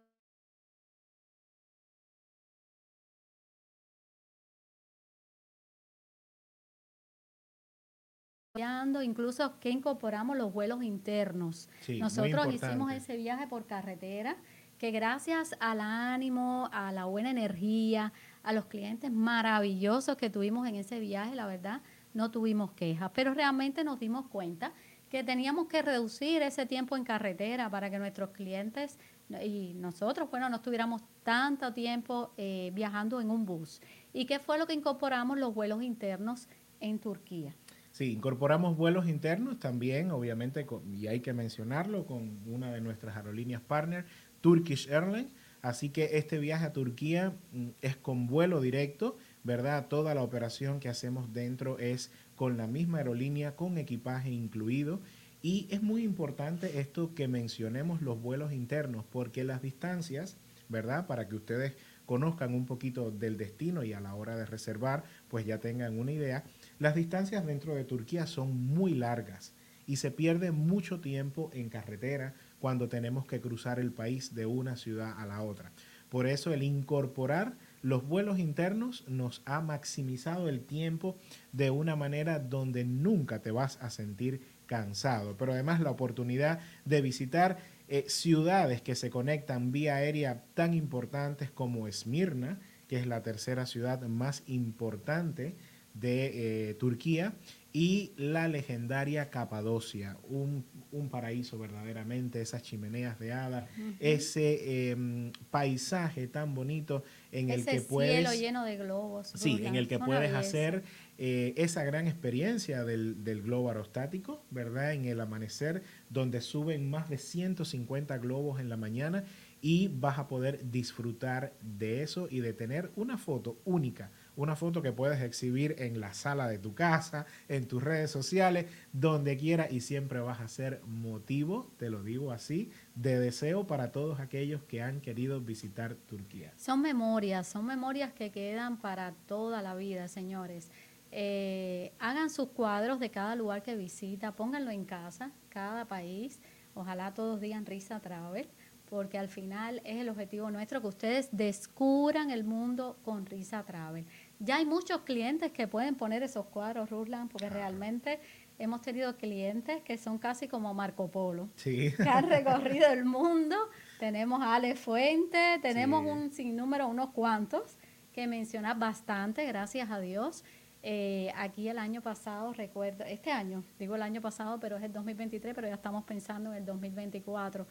incluso 9.04 9.60
que 9.60 9.70
incorporamos 9.70 10.38
los 10.38 10.54
vuelos 10.54 10.84
internos. 10.84 11.70
Nosotros 12.00 12.54
hicimos 12.54 12.92
ese 12.92 13.18
viaje 13.18 13.48
por 13.48 13.66
carretera 13.66 14.38
que 14.78 14.92
gracias 14.92 15.56
al 15.60 15.82
ánimo, 15.82 16.70
a 16.72 16.92
la 16.92 17.06
buena 17.06 17.32
energía, 17.32 18.14
a 18.44 18.54
los 18.54 18.66
clientes 18.66 19.12
maravillosos 19.12 20.18
que 20.18 20.30
tuvimos 20.30 20.68
en 20.68 20.76
ese 20.76 21.00
viaje, 21.00 21.36
la 21.36 21.48
verdad, 21.48 21.82
no 22.14 22.32
tuvimos 22.32 22.72
quejas, 22.74 23.12
pero 23.14 23.34
realmente 23.34 23.84
nos 23.84 24.00
dimos 24.00 24.28
cuenta 24.28 24.74
que 25.10 25.24
teníamos 25.24 25.68
que 25.68 25.82
reducir 25.82 26.42
ese 26.42 26.66
tiempo 26.66 26.96
en 26.98 27.04
carretera 27.04 27.70
para 27.70 27.90
que 27.90 27.98
nuestros 27.98 28.32
clientes 28.32 29.00
y 29.44 29.74
nosotros, 29.76 30.30
bueno, 30.30 30.50
no 30.50 30.58
estuviéramos 30.58 31.02
tanto 31.24 31.74
tiempo 31.74 32.32
eh, 32.38 32.72
viajando 32.74 33.20
en 33.20 33.30
un 33.30 33.46
bus. 33.46 33.82
¿Y 34.14 34.26
qué 34.26 34.40
fue 34.40 34.58
lo 34.58 34.66
que 34.68 34.74
incorporamos 34.74 35.38
los 35.38 35.54
vuelos 35.54 35.84
internos 35.84 36.48
en 36.80 37.00
Turquía? 37.00 37.54
Sí, 37.98 38.12
incorporamos 38.12 38.78
vuelos 38.78 39.08
internos 39.08 39.58
también, 39.58 40.12
obviamente, 40.12 40.68
y 40.94 41.08
hay 41.08 41.22
que 41.22 41.34
mencionarlo, 41.34 42.06
con 42.06 42.38
una 42.46 42.72
de 42.72 42.80
nuestras 42.80 43.18
aerolíneas 43.18 43.64
partner, 43.64 44.06
Turkish 44.42 44.88
Airlines. 44.88 45.32
Así 45.64 45.90
que 45.90 46.20
este 46.20 46.38
viaje 46.38 46.66
a 46.66 46.74
Turquía 46.74 47.34
mm, 47.54 47.70
es 47.82 47.96
con 47.96 48.28
vuelo 48.28 48.62
directo, 48.62 49.18
¿verdad? 49.44 49.88
Toda 49.88 50.14
la 50.14 50.22
operación 50.22 50.80
que 50.80 50.90
hacemos 50.90 51.34
dentro 51.34 51.80
es 51.80 52.12
con 52.36 52.56
la 52.56 52.68
misma 52.68 53.00
aerolínea, 53.00 53.56
con 53.56 53.80
equipaje 53.80 54.30
incluido. 54.30 55.02
Y 55.42 55.68
es 55.72 55.82
muy 55.82 56.04
importante 56.04 56.80
esto 56.80 57.16
que 57.16 57.28
mencionemos 57.28 58.04
los 58.04 58.22
vuelos 58.22 58.54
internos, 58.54 59.06
porque 59.12 59.44
las 59.44 59.64
distancias, 59.64 60.38
¿verdad? 60.70 61.08
Para 61.08 61.28
que 61.28 61.36
ustedes 61.36 61.74
conozcan 62.06 62.54
un 62.54 62.66
poquito 62.66 63.12
del 63.12 63.38
destino 63.38 63.84
y 63.84 63.94
a 63.94 64.00
la 64.00 64.14
hora 64.14 64.36
de 64.36 64.46
reservar, 64.46 65.04
pues 65.30 65.48
ya 65.48 65.60
tengan 65.60 66.00
una 66.00 66.12
idea. 66.12 66.44
Las 66.80 66.96
distancias 66.96 67.46
dentro 67.46 67.76
de 67.76 67.84
Turquía 67.84 68.28
son 68.28 68.68
muy 68.68 68.94
largas 68.94 69.54
y 69.88 69.96
se 69.96 70.12
pierde 70.12 70.52
mucho 70.52 71.00
tiempo 71.00 71.50
en 71.54 71.70
carretera 71.70 72.36
cuando 72.60 72.88
tenemos 72.88 73.26
que 73.26 73.42
cruzar 73.42 73.80
el 73.80 73.92
país 73.92 74.36
de 74.36 74.46
una 74.46 74.76
ciudad 74.76 75.16
a 75.18 75.26
la 75.26 75.42
otra. 75.42 75.72
Por 76.10 76.28
eso 76.28 76.54
el 76.54 76.64
incorporar 76.64 77.56
los 77.82 78.08
vuelos 78.08 78.38
internos 78.38 79.06
nos 79.08 79.42
ha 79.46 79.62
maximizado 79.62 80.50
el 80.50 80.62
tiempo 80.62 81.18
de 81.52 81.70
una 81.70 81.96
manera 81.96 82.40
donde 82.40 82.86
nunca 82.86 83.42
te 83.42 83.52
vas 83.52 83.78
a 83.82 83.90
sentir 83.90 84.42
cansado. 84.66 85.38
Pero 85.38 85.54
además 85.54 85.80
la 85.80 85.92
oportunidad 85.92 86.60
de 86.86 87.02
visitar 87.02 87.58
eh, 87.88 88.06
ciudades 88.08 88.82
que 88.82 88.96
se 88.96 89.10
conectan 89.10 89.72
vía 89.72 89.96
aérea 89.96 90.44
tan 90.54 90.74
importantes 90.74 91.50
como 91.50 91.88
Esmirna, 91.88 92.60
que 92.88 93.00
es 93.00 93.08
la 93.08 93.22
tercera 93.22 93.66
ciudad 93.66 94.02
más 94.02 94.44
importante 94.48 95.56
de 96.00 96.70
eh, 96.70 96.74
Turquía 96.76 97.34
y 97.74 98.14
la 98.18 98.48
legendaria 98.48 99.30
Capadocia, 99.30 100.18
un, 100.30 100.66
paraíso 101.12 101.60
verdaderamente, 101.60 102.42
esas 102.42 102.64
chimeneas 102.64 103.20
de 103.20 103.34
hada, 103.34 103.68
ese 104.00 104.90
em, 104.90 105.32
paisaje 105.52 106.28
tan 106.28 106.56
bonito 106.56 107.04
en 107.32 107.52
el 107.52 107.64
que 107.66 107.82
puedes... 107.82 108.14
cielo 108.14 108.34
lleno 108.34 108.66
de 108.66 108.78
globos. 108.78 109.32
Sí, 109.36 109.60
en 109.64 109.76
el 109.76 109.88
que 109.88 110.00
puedes 110.00 110.34
hacer 110.34 110.84
eh, 111.20 111.54
esa 111.56 111.84
gran 111.84 112.08
experiencia 112.08 112.84
del, 112.84 113.24
del, 113.24 113.44
globo 113.44 113.70
aerostático, 113.70 114.44
¿verdad? 114.50 114.94
En 114.94 115.06
el 115.06 115.22
amanecer, 115.22 115.84
donde 116.10 116.42
suben 116.42 116.90
más 116.90 117.10
de 117.10 117.20
150 117.20 118.18
globos 118.18 118.60
en 118.60 118.70
la 118.70 118.78
mañana 118.78 119.24
y 119.62 119.90
vas 119.90 120.18
a 120.18 120.28
poder 120.28 120.72
disfrutar 120.72 121.54
de 121.62 122.02
eso 122.02 122.28
y 122.30 122.40
de 122.40 122.54
tener 122.54 122.92
una 122.96 123.20
foto 123.20 123.62
única 123.66 124.12
una 124.38 124.56
foto 124.56 124.82
que 124.82 124.94
puedes 124.94 125.22
exhibir 125.22 125.76
en 125.80 126.00
la 126.00 126.14
sala 126.14 126.48
de 126.48 126.60
tu 126.60 126.74
casa, 126.74 127.26
en 127.50 127.68
tus 127.68 127.84
redes 127.84 128.10
sociales, 128.10 128.68
donde 128.94 129.36
quiera 129.36 129.70
y 129.70 129.82
siempre 129.82 130.20
vas 130.22 130.40
a 130.40 130.48
ser 130.48 130.82
motivo, 130.86 131.70
te 131.78 131.90
lo 131.90 132.04
digo 132.04 132.32
así, 132.32 132.72
de 132.96 133.20
deseo 133.20 133.68
para 133.68 133.92
todos 133.92 134.22
aquellos 134.22 134.64
que 134.64 134.82
han 134.82 135.02
querido 135.02 135.42
visitar 135.42 135.96
Turquía. 135.96 136.54
Son 136.56 136.82
memorias, 136.82 137.48
son 137.48 137.66
memorias 137.66 138.14
que 138.14 138.32
quedan 138.32 138.78
para 138.78 139.14
toda 139.26 139.62
la 139.62 139.76
vida, 139.76 140.08
señores. 140.08 140.72
Eh, 141.12 141.94
hagan 142.00 142.30
sus 142.30 142.50
cuadros 142.50 143.00
de 143.00 143.10
cada 143.10 143.36
lugar 143.36 143.64
que 143.64 143.76
visita, 143.76 144.34
pónganlo 144.34 144.72
en 144.72 144.86
casa, 144.86 145.32
cada 145.50 145.86
país. 145.86 146.40
Ojalá 146.76 147.14
todos 147.14 147.42
digan 147.42 147.66
Risa 147.66 148.00
Travel, 148.00 148.48
porque 148.90 149.18
al 149.18 149.28
final 149.28 149.82
es 149.84 149.98
el 149.98 150.10
objetivo 150.10 150.52
nuestro 150.52 150.82
que 150.82 150.88
ustedes 150.88 151.30
descubran 151.32 152.30
el 152.30 152.44
mundo 152.44 152.98
con 153.04 153.26
Risa 153.26 153.64
Travel. 153.64 154.06
Ya 154.40 154.58
hay 154.58 154.66
muchos 154.66 155.02
clientes 155.02 155.52
que 155.52 155.68
pueden 155.68 155.96
poner 155.96 156.24
esos 156.24 156.46
cuadros, 156.48 156.90
Ruslan, 156.90 157.28
porque 157.28 157.50
realmente 157.50 158.20
hemos 158.60 158.82
tenido 158.82 159.16
clientes 159.18 159.82
que 159.84 159.98
son 159.98 160.18
casi 160.18 160.48
como 160.48 160.74
Marco 160.74 161.10
Polo, 161.10 161.50
sí. 161.56 161.92
que 161.98 162.10
han 162.10 162.30
recorrido 162.30 162.88
el 162.88 163.06
mundo. 163.06 163.56
Tenemos 164.00 164.42
a 164.42 164.56
Ale 164.56 164.76
Fuente, 164.76 165.60
tenemos 165.62 166.06
un 166.06 166.32
sinnúmero, 166.32 166.88
unos 166.88 167.10
cuantos, 167.10 167.78
que 168.14 168.28
mencionas 168.28 168.78
bastante, 168.78 169.46
gracias 169.46 169.90
a 169.90 170.00
Dios. 170.00 170.44
Eh, 170.84 171.32
aquí 171.36 171.68
el 171.70 171.80
año 171.80 172.02
pasado, 172.02 172.54
recuerdo, 172.54 173.04
este 173.04 173.32
año, 173.32 173.64
digo 173.80 173.96
el 173.96 174.04
año 174.04 174.22
pasado, 174.22 174.60
pero 174.60 174.78
es 174.78 174.84
el 174.84 174.94
2023, 174.94 175.54
pero 175.56 175.68
ya 175.68 175.74
estamos 175.74 176.04
pensando 176.04 176.52
en 176.52 176.58
el 176.58 176.66
2024. 176.66 177.68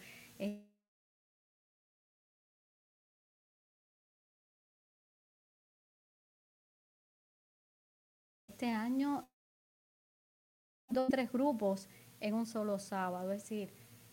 Este 8.56 8.70
año, 8.70 9.28
dos 10.88 11.08
tres 11.10 11.30
grupos 11.30 11.90
en 12.20 12.32
un 12.32 12.46
solo 12.46 12.78
sábado, 12.78 13.30
es 13.30 13.42
decir, 13.42 13.70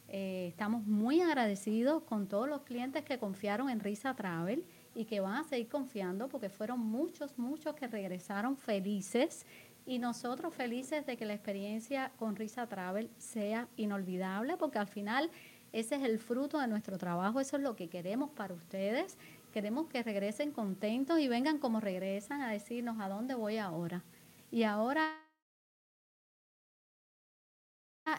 eh, 0.09 0.47
estamos 0.49 0.85
muy 0.85 1.21
agradecidos 1.21 2.03
con 2.03 2.27
todos 2.27 2.49
los 2.49 2.63
clientes 2.63 3.05
que 3.05 3.19
confiaron 3.19 3.69
en 3.69 3.79
Risa 3.79 4.13
Travel 4.15 4.65
y 4.95 5.05
que 5.05 5.21
van 5.21 5.37
a 5.37 5.43
seguir 5.45 5.69
confiando 5.69 6.27
porque 6.27 6.49
fueron 6.49 6.81
muchos, 6.81 7.37
muchos 7.39 7.73
que 7.75 7.87
regresaron 7.87 8.57
felices 8.57 9.45
y 9.85 9.97
nosotros 9.97 10.53
felices 10.53 11.05
de 11.05 11.15
que 11.15 11.23
la 11.23 11.35
experiencia 11.35 12.11
con 12.17 12.35
Risa 12.35 12.67
Travel 12.67 13.09
sea 13.17 13.69
inolvidable 13.77 14.57
porque 14.57 14.77
al 14.77 14.87
final 14.87 15.31
ese 15.71 15.95
es 15.95 16.03
el 16.03 16.19
fruto 16.19 16.59
de 16.59 16.67
nuestro 16.67 16.97
trabajo, 16.97 17.39
eso 17.39 17.55
es 17.55 17.63
lo 17.63 17.77
que 17.77 17.87
queremos 17.87 18.31
para 18.31 18.53
ustedes. 18.53 19.17
Queremos 19.53 19.87
que 19.87 20.03
regresen 20.03 20.51
contentos 20.51 21.17
y 21.19 21.29
vengan 21.29 21.59
como 21.59 21.79
regresan 21.79 22.41
a 22.41 22.51
decirnos 22.51 22.99
a 22.99 23.07
dónde 23.07 23.35
voy 23.35 23.57
ahora. 23.57 24.03
Y 24.53 24.61
ahora 24.61 25.19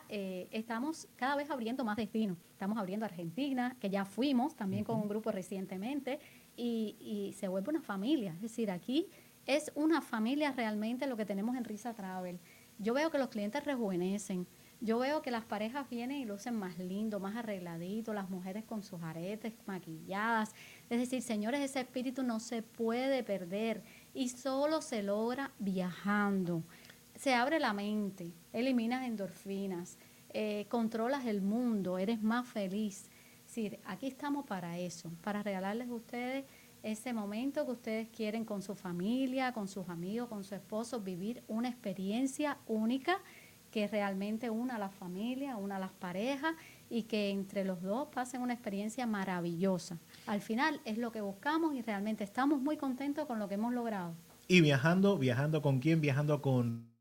eh, 0.09 0.49
estamos 0.51 1.07
cada 1.15 1.37
vez 1.37 1.49
abriendo 1.49 1.85
más 1.85 1.97
destinos. 1.97 2.39
Estamos 2.51 2.77
abriendo 2.77 3.07
Argentina, 3.07 3.77
que 3.79 3.89
ya 3.89 4.05
fuimos 4.05 4.57
también 4.57 4.83
con 4.83 4.97
un 4.97 5.09
grupo 5.09 5.31
recientemente, 5.31 6.19
y, 6.57 7.33
se 7.39 7.47
vuelve 7.47 7.71
una 7.71 7.83
familia. 7.83 8.33
Es 8.33 8.43
decir, 8.43 8.73
aquí 8.73 9.07
es 9.47 9.71
una 9.77 10.01
familia 10.01 10.51
realmente 10.51 11.07
lo 11.07 11.17
que 11.17 11.25
tenemos 11.25 11.55
en 11.55 11.63
Risa 11.63 11.95
Travel. 11.95 12.41
Yo 12.81 12.95
veo 12.95 13.13
que 13.13 13.19
los 13.19 13.29
clientes 13.29 13.65
rejuvenecen. 13.65 14.49
Yo 14.81 14.99
veo 14.99 15.23
que 15.23 15.31
las 15.31 15.45
parejas 15.45 15.89
vienen 15.89 16.17
y 16.17 16.25
lucen 16.25 16.57
más 16.57 16.79
lindo, 16.79 17.21
más 17.21 17.37
arregladitos, 17.37 18.13
las 18.13 18.29
mujeres 18.29 18.65
con 18.65 18.83
sus 18.83 19.01
aretes 19.03 19.55
maquilladas. 19.67 20.53
Es 20.91 20.99
decir, 20.99 21.23
señores, 21.23 21.61
ese 21.61 21.79
espíritu 21.79 22.25
no 22.25 22.41
se 22.41 22.63
puede 22.63 23.23
perder 23.23 23.85
y 24.15 24.29
solo 24.29 24.81
se 24.81 25.03
logra 25.03 25.51
viajando. 25.59 26.63
Se 27.17 27.35
abre 27.35 27.61
la 27.61 27.73
mente, 27.73 28.33
eliminas 28.53 29.07
endorfinas, 29.07 29.99
eh, 30.31 30.67
controlas 30.69 31.27
el 31.27 31.43
mundo, 31.43 31.99
eres 31.99 32.23
más 32.23 32.49
feliz 32.49 33.11
decir, 33.55 33.79
aquí 33.85 34.07
estamos 34.07 34.47
para 34.47 34.79
eso, 34.79 35.13
para 35.23 35.43
regalarles 35.43 35.89
a 35.89 35.95
ustedes 35.95 36.45
ese 36.83 37.13
momento 37.13 37.65
que 37.65 37.73
ustedes 37.73 38.09
quieren 38.09 38.45
con 38.45 38.63
su 38.63 38.75
familia, 38.75 39.53
con 39.53 39.69
sus 39.69 39.89
amigos, 39.89 40.29
con 40.29 40.45
su 40.45 40.55
esposo, 40.55 41.01
vivir 41.01 41.43
una 41.49 41.69
experiencia 41.69 42.59
única 42.67 43.19
que 43.71 43.87
realmente 43.89 44.51
una 44.51 44.77
a 44.77 44.79
la 44.79 44.91
familia, 44.91 45.57
una 45.57 45.77
a 45.77 45.79
las 45.79 45.93
parejas 45.93 46.55
y 46.95 47.03
que 47.03 47.31
entre 47.31 47.65
los 47.65 47.83
dos 47.83 48.07
pasen 48.15 48.41
una 48.41 48.53
experiencia 48.53 49.05
maravillosa. 49.05 49.99
Al 50.27 50.41
final 50.41 50.81
es 50.85 50.97
lo 50.97 51.11
que 51.11 51.21
buscamos 51.21 51.75
y 51.75 51.83
realmente 51.83 52.23
estamos 52.23 52.61
muy 52.61 52.77
contentos 52.77 53.27
con 53.27 53.41
lo 53.41 53.49
que 53.49 53.55
hemos 53.55 53.75
logrado. 53.75 54.15
Y 54.47 54.61
viajando, 54.61 55.19
viajando 55.19 55.61
con 55.61 55.81
quién, 55.81 56.01
viajando 56.01 56.41
con 56.41 56.94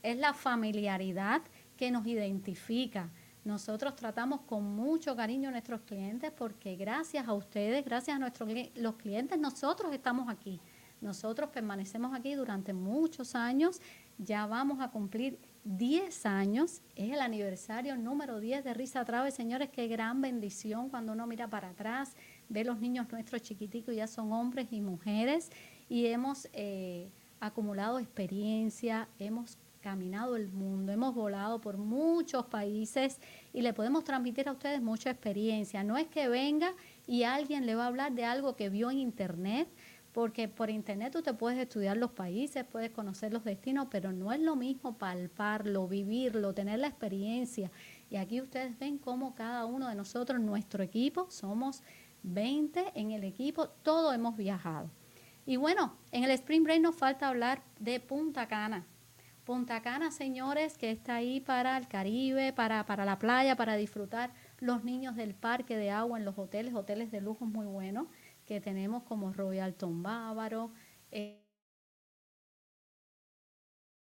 es 0.02 0.16
la 0.16 0.34
familiaridad 0.34 1.42
que 1.76 1.90
nos 1.90 2.06
identifica. 2.06 3.10
Nosotros 3.44 3.96
tratamos 3.96 4.42
con 4.42 4.64
mucho 4.64 5.16
cariño 5.16 5.48
a 5.48 5.52
nuestros 5.52 5.80
clientes 5.82 6.30
porque 6.30 6.76
gracias 6.76 7.26
a 7.26 7.32
ustedes, 7.32 7.84
gracias 7.84 8.16
a 8.16 8.18
nuestros 8.18 8.48
los 8.76 8.94
clientes, 8.96 9.38
nosotros 9.38 9.92
estamos 9.92 10.28
aquí. 10.28 10.60
Nosotros 11.00 11.50
permanecemos 11.50 12.14
aquí 12.14 12.34
durante 12.34 12.72
muchos 12.72 13.34
años. 13.34 13.80
Ya 14.18 14.46
vamos 14.46 14.80
a 14.80 14.90
cumplir 14.90 15.38
10 15.64 16.26
años, 16.26 16.82
es 16.96 17.12
el 17.12 17.20
aniversario 17.20 17.96
número 17.96 18.40
10 18.40 18.64
de 18.64 18.74
Risa 18.74 19.04
Trave. 19.04 19.30
Señores, 19.30 19.70
qué 19.70 19.86
gran 19.86 20.20
bendición 20.20 20.88
cuando 20.88 21.12
uno 21.12 21.26
mira 21.26 21.48
para 21.48 21.70
atrás, 21.70 22.16
ve 22.48 22.64
los 22.64 22.80
niños 22.80 23.06
nuestros 23.12 23.42
chiquiticos, 23.42 23.94
ya 23.94 24.08
son 24.08 24.32
hombres 24.32 24.68
y 24.72 24.80
mujeres, 24.80 25.50
y 25.88 26.06
hemos 26.06 26.48
eh, 26.52 27.10
acumulado 27.38 28.00
experiencia, 28.00 29.08
hemos 29.20 29.56
caminado 29.80 30.36
el 30.36 30.48
mundo, 30.48 30.92
hemos 30.92 31.14
volado 31.14 31.60
por 31.60 31.76
muchos 31.76 32.46
países 32.46 33.18
y 33.52 33.62
le 33.62 33.72
podemos 33.72 34.04
transmitir 34.04 34.48
a 34.48 34.52
ustedes 34.52 34.80
mucha 34.80 35.10
experiencia. 35.10 35.84
No 35.84 35.98
es 35.98 36.06
que 36.06 36.28
venga 36.28 36.72
y 37.06 37.24
alguien 37.24 37.66
le 37.66 37.74
va 37.74 37.84
a 37.84 37.88
hablar 37.88 38.12
de 38.12 38.24
algo 38.24 38.56
que 38.56 38.68
vio 38.68 38.90
en 38.90 38.98
internet, 38.98 39.68
porque 40.12 40.46
por 40.46 40.68
internet 40.68 41.12
tú 41.12 41.22
te 41.22 41.32
puedes 41.32 41.58
estudiar 41.58 41.96
los 41.96 42.12
países, 42.12 42.64
puedes 42.64 42.90
conocer 42.90 43.32
los 43.32 43.44
destinos, 43.44 43.88
pero 43.90 44.12
no 44.12 44.32
es 44.32 44.40
lo 44.40 44.56
mismo 44.56 44.98
palparlo, 44.98 45.88
vivirlo, 45.88 46.52
tener 46.52 46.80
la 46.80 46.88
experiencia. 46.88 47.70
Y 48.10 48.16
aquí 48.16 48.40
ustedes 48.40 48.78
ven 48.78 48.98
cómo 48.98 49.34
cada 49.34 49.64
uno 49.64 49.88
de 49.88 49.94
nosotros, 49.94 50.38
nuestro 50.38 50.82
equipo, 50.82 51.30
somos 51.30 51.82
20 52.24 52.92
en 52.94 53.12
el 53.12 53.24
equipo, 53.24 53.68
todos 53.68 54.14
hemos 54.14 54.36
viajado. 54.36 54.90
Y 55.46 55.56
bueno, 55.56 55.96
en 56.12 56.24
el 56.24 56.30
Spring 56.32 56.62
Break 56.62 56.82
nos 56.82 56.94
falta 56.94 57.28
hablar 57.28 57.62
de 57.80 57.98
Punta 57.98 58.46
Cana. 58.46 58.86
Punta 59.44 59.82
Cana, 59.82 60.12
señores, 60.12 60.78
que 60.78 60.90
está 60.90 61.16
ahí 61.16 61.40
para 61.40 61.76
el 61.76 61.88
Caribe, 61.88 62.52
para, 62.52 62.84
para 62.86 63.04
la 63.04 63.18
playa, 63.18 63.56
para 63.56 63.74
disfrutar 63.76 64.32
los 64.60 64.84
niños 64.84 65.16
del 65.16 65.34
parque 65.34 65.76
de 65.76 65.90
agua 65.90 66.18
en 66.18 66.24
los 66.24 66.38
hoteles, 66.38 66.74
hoteles 66.74 67.10
de 67.10 67.22
lujo 67.22 67.46
muy 67.46 67.66
buenos 67.66 68.06
que 68.52 68.60
tenemos 68.60 69.02
como 69.04 69.32
Royal 69.32 69.74
Tom 69.74 70.02
Bávaro. 70.02 70.70
Eh, 71.10 71.40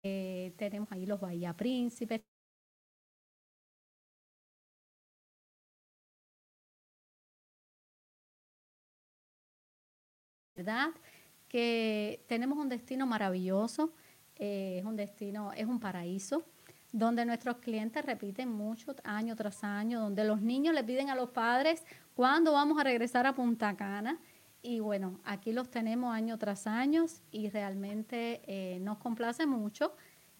eh, 0.02 0.54
tenemos 0.56 0.90
ahí 0.92 1.04
los 1.04 1.20
Bahía 1.20 1.54
Príncipes. 1.54 2.22
¿Verdad? 10.56 10.88
Que 11.48 12.24
tenemos 12.26 12.56
un 12.58 12.68
destino 12.70 13.06
maravilloso, 13.06 13.92
eh, 14.36 14.78
es 14.78 14.84
un 14.86 14.96
destino, 14.96 15.52
es 15.52 15.66
un 15.66 15.80
paraíso 15.80 16.44
donde 16.92 17.24
nuestros 17.26 17.58
clientes 17.58 18.04
repiten 18.04 18.48
mucho 18.48 18.94
año 19.04 19.36
tras 19.36 19.62
año, 19.64 20.00
donde 20.00 20.24
los 20.24 20.40
niños 20.40 20.74
le 20.74 20.82
piden 20.82 21.10
a 21.10 21.14
los 21.14 21.30
padres 21.30 21.84
cuándo 22.14 22.52
vamos 22.52 22.80
a 22.80 22.84
regresar 22.84 23.26
a 23.26 23.34
Punta 23.34 23.76
Cana. 23.76 24.18
Y 24.62 24.80
bueno, 24.80 25.20
aquí 25.24 25.52
los 25.52 25.70
tenemos 25.70 26.14
año 26.14 26.38
tras 26.38 26.66
año 26.66 27.06
y 27.30 27.48
realmente 27.48 28.42
eh, 28.46 28.78
nos 28.80 28.98
complace 28.98 29.46
mucho 29.46 29.94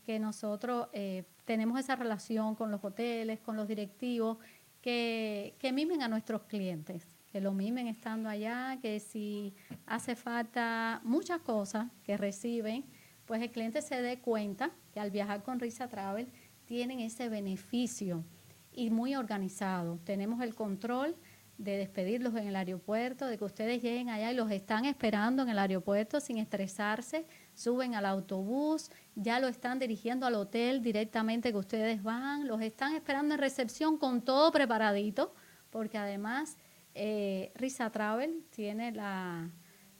que 0.05 0.19
nosotros 0.19 0.89
eh, 0.93 1.25
tenemos 1.45 1.79
esa 1.81 1.97
relación 1.97 2.55
con 2.55 2.71
los 2.71 2.85
hoteles, 2.85 3.41
con 3.41 3.57
los 3.57 3.67
directivos, 3.67 4.39
que, 4.83 5.55
que 5.59 5.73
mimen 5.73 6.03
a 6.03 6.09
nuestros 6.09 6.43
clientes, 6.43 7.07
que 7.33 7.41
lo 7.41 7.53
mimen 7.53 7.87
estando 7.87 8.29
allá, 8.29 8.79
que 8.81 9.01
si 9.01 9.55
hace 9.87 10.17
falta 10.17 11.01
muchas 11.05 11.41
cosas 11.41 11.89
que 12.05 12.17
reciben, 12.17 12.85
pues 13.27 13.43
el 13.43 13.51
cliente 13.51 13.83
se 13.83 14.03
dé 14.03 14.19
cuenta 14.19 14.71
que 14.93 15.01
al 15.01 15.11
viajar 15.11 15.43
con 15.43 15.61
Risa 15.61 15.89
Travel 15.89 16.29
tienen 16.65 17.01
ese 17.01 17.29
beneficio 17.29 18.25
y 18.73 18.91
muy 18.91 19.15
organizado. 19.15 19.99
Tenemos 20.05 20.43
el 20.43 20.55
control 20.55 21.17
de 21.61 21.77
despedirlos 21.77 22.35
en 22.37 22.49
el 22.49 22.57
aeropuerto, 22.57 23.27
de 23.27 23.37
que 23.37 23.45
ustedes 23.45 23.83
lleguen 23.83 24.09
allá 24.09 24.33
y 24.33 24.35
los 24.35 24.51
están 24.51 24.87
esperando 24.87 25.43
en 25.43 25.51
el 25.51 25.59
aeropuerto 25.59 26.19
sin 26.19 26.39
estresarse, 26.39 27.27
suben 27.55 27.95
al 27.95 28.07
autobús, 28.07 28.91
ya 29.15 29.39
lo 29.41 29.47
están 29.47 29.79
dirigiendo 29.79 30.25
al 30.25 30.37
hotel 30.37 30.83
directamente 30.83 31.53
que 31.53 31.59
ustedes 31.59 32.03
van, 32.03 32.49
los 32.49 32.63
están 32.63 32.95
esperando 32.95 33.35
en 33.35 33.41
recepción 33.41 33.99
con 33.99 34.23
todo 34.23 34.51
preparadito, 34.51 35.35
porque 35.69 35.99
además 35.99 36.57
eh, 36.95 37.53
Risa 37.55 37.91
Travel 37.91 38.43
tiene, 38.49 38.93
la, 38.93 39.51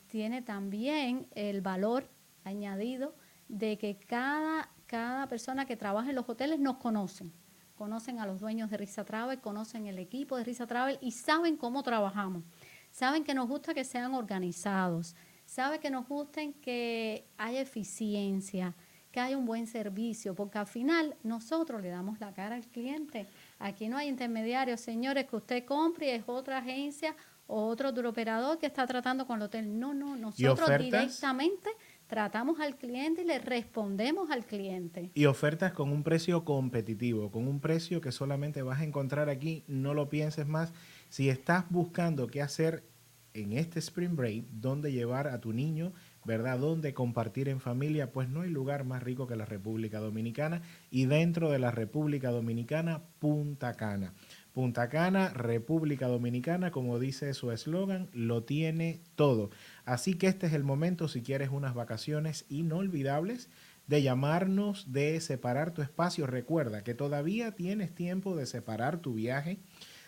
tiene 0.07 0.41
también 0.41 1.27
el 1.35 1.61
valor 1.61 2.09
añadido 2.43 3.15
de 3.49 3.77
que 3.77 3.99
cada 3.99 4.71
cada 4.91 5.29
persona 5.29 5.67
que 5.67 5.77
trabaja 5.77 6.11
en 6.11 6.17
los 6.17 6.29
hoteles 6.29 6.59
nos 6.59 6.79
conocen. 6.79 7.33
Conocen 7.81 8.19
a 8.19 8.27
los 8.27 8.41
dueños 8.41 8.69
de 8.69 8.77
Risa 8.77 9.07
Travel, 9.07 9.41
conocen 9.41 9.87
el 9.87 9.99
equipo 9.99 10.37
de 10.37 10.45
Risa 10.45 10.67
Travel 10.67 10.99
y 11.01 11.13
saben 11.13 11.57
cómo 11.57 11.83
trabajamos. 11.83 12.45
Saben 12.91 13.25
que 13.25 13.33
nos 13.33 13.49
gusta 13.49 13.73
que 13.73 13.85
sean 13.85 14.13
organizados. 14.13 15.17
Saben 15.47 15.81
que 15.81 15.89
nos 15.89 16.07
gusta 16.07 16.43
que 16.61 17.25
haya 17.39 17.63
eficiencia, 17.63 18.75
que 19.11 19.19
haya 19.19 19.39
un 19.39 19.47
buen 19.47 19.67
servicio, 19.67 20.35
porque 20.35 20.59
al 20.59 20.67
final 20.67 21.17
nosotros 21.23 21.81
le 21.81 21.89
damos 21.89 22.21
la 22.21 22.35
cara 22.35 22.57
al 22.57 22.67
cliente. 22.67 23.27
Aquí 23.59 23.89
no 23.89 23.97
hay 23.97 24.09
intermediarios, 24.09 24.83
señores, 24.83 25.25
que 25.25 25.37
usted 25.37 25.65
compre 25.65 26.09
y 26.09 26.11
es 26.11 26.25
otra 26.27 26.59
agencia 26.59 27.17
o 27.47 27.65
otro 27.65 27.89
operador 28.07 28.59
que 28.59 28.67
está 28.67 28.87
tratando 28.87 29.27
con 29.27 29.39
el 29.39 29.45
hotel. 29.45 29.81
No, 29.81 29.95
no, 29.95 30.17
nosotros 30.17 30.69
directamente 30.79 31.71
tratamos 32.11 32.59
al 32.59 32.77
cliente 32.77 33.23
y 33.23 33.25
le 33.25 33.39
respondemos 33.39 34.31
al 34.31 34.45
cliente. 34.45 35.11
Y 35.15 35.27
ofertas 35.27 35.73
con 35.73 35.91
un 35.91 36.03
precio 36.03 36.45
competitivo, 36.45 37.31
con 37.31 37.47
un 37.47 37.61
precio 37.61 38.01
que 38.01 38.11
solamente 38.11 38.63
vas 38.63 38.81
a 38.81 38.85
encontrar 38.85 39.31
aquí, 39.31 39.65
no 39.69 39.95
lo 39.95 40.09
pienses 40.09 40.47
más. 40.47 40.73
Si 41.09 41.29
estás 41.29 41.65
buscando 41.71 42.27
qué 42.27 42.43
hacer 42.43 42.85
en 43.33 43.53
este 43.53 43.79
Spring 43.79 44.17
Break, 44.17 44.45
dónde 44.51 44.93
llevar 44.93 45.29
a 45.29 45.41
tu 45.41 45.53
niño, 45.53 45.93
¿verdad? 46.25 46.59
Dónde 46.59 46.95
compartir 46.95 47.49
en 47.49 47.61
familia, 47.61 48.13
pues 48.13 48.29
no 48.29 48.43
hay 48.43 48.51
lugar 48.51 48.85
más 48.85 49.03
rico 49.03 49.27
que 49.27 49.37
la 49.37 49.47
República 49.47 50.01
Dominicana 50.01 50.63
y 50.91 51.07
dentro 51.07 51.51
de 51.51 51.61
la 51.61 51.71
República 51.71 52.31
Dominicana, 52.31 53.03
Punta 53.21 53.75
Cana. 53.75 54.15
Punta 54.53 54.89
Cana, 54.89 55.29
República 55.29 56.09
Dominicana, 56.09 56.73
como 56.73 56.99
dice 56.99 57.33
su 57.35 57.53
eslogan, 57.53 58.11
lo 58.13 58.43
tiene 58.43 59.01
todo. 59.15 59.51
Así 59.91 60.15
que 60.15 60.29
este 60.29 60.47
es 60.47 60.53
el 60.53 60.63
momento, 60.63 61.09
si 61.09 61.21
quieres 61.21 61.51
unas 61.51 61.75
vacaciones 61.75 62.47
inolvidables, 62.49 63.51
de 63.89 64.03
llamarnos, 64.03 64.93
de 64.93 65.21
separar 65.21 65.73
tu 65.73 65.83
espacio. 65.83 66.29
Recuerda 66.29 66.85
que 66.85 66.95
todavía 66.95 67.57
tienes 67.57 67.93
tiempo 67.93 68.37
de 68.37 68.47
separar 68.47 68.99
tu 68.99 69.15
viaje, 69.15 69.59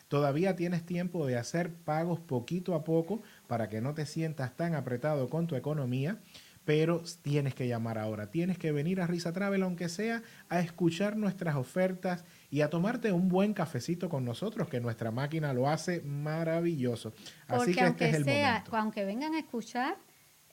todavía 0.07 0.55
tienes 0.55 0.87
tiempo 0.87 1.27
de 1.27 1.37
hacer 1.37 1.75
pagos 1.75 2.21
poquito 2.21 2.77
a 2.77 2.85
poco 2.85 3.23
para 3.49 3.69
que 3.69 3.81
no 3.81 3.93
te 3.93 4.07
sientas 4.07 4.55
tan 4.57 4.77
apretado 4.77 5.29
con 5.29 5.49
tu 5.49 5.57
economía 5.57 6.21
pero 6.65 7.03
tienes 7.23 7.57
que 7.57 7.67
llamar 7.67 7.99
ahora, 7.99 8.31
tienes 8.31 8.57
que 8.57 8.71
venir 8.71 9.01
a 9.01 9.09
Risa 9.09 9.33
Travel, 9.33 9.65
aunque 9.65 9.89
sea 9.89 10.23
a 10.49 10.61
escuchar 10.61 11.17
nuestras 11.17 11.57
ofertas 11.57 12.25
y 12.53 12.61
a 12.61 12.69
tomarte 12.69 13.11
un 13.11 13.31
buen 13.31 13.55
cafecito 13.55 14.11
con 14.11 14.27
nosotros, 14.27 14.69
que 14.69 14.79
nuestra 14.79 15.11
máquina 15.11 15.55
lo 15.55 15.71
hace 15.71 16.03
maravilloso. 16.03 17.15
Así 17.49 17.75
que 17.75 17.87
este 17.87 18.11
es 18.11 18.15
el 18.17 18.27
momento. 18.27 18.77
Aunque 18.77 19.07
vengan 19.07 19.33
a 19.33 19.39
escuchar, 19.39 19.97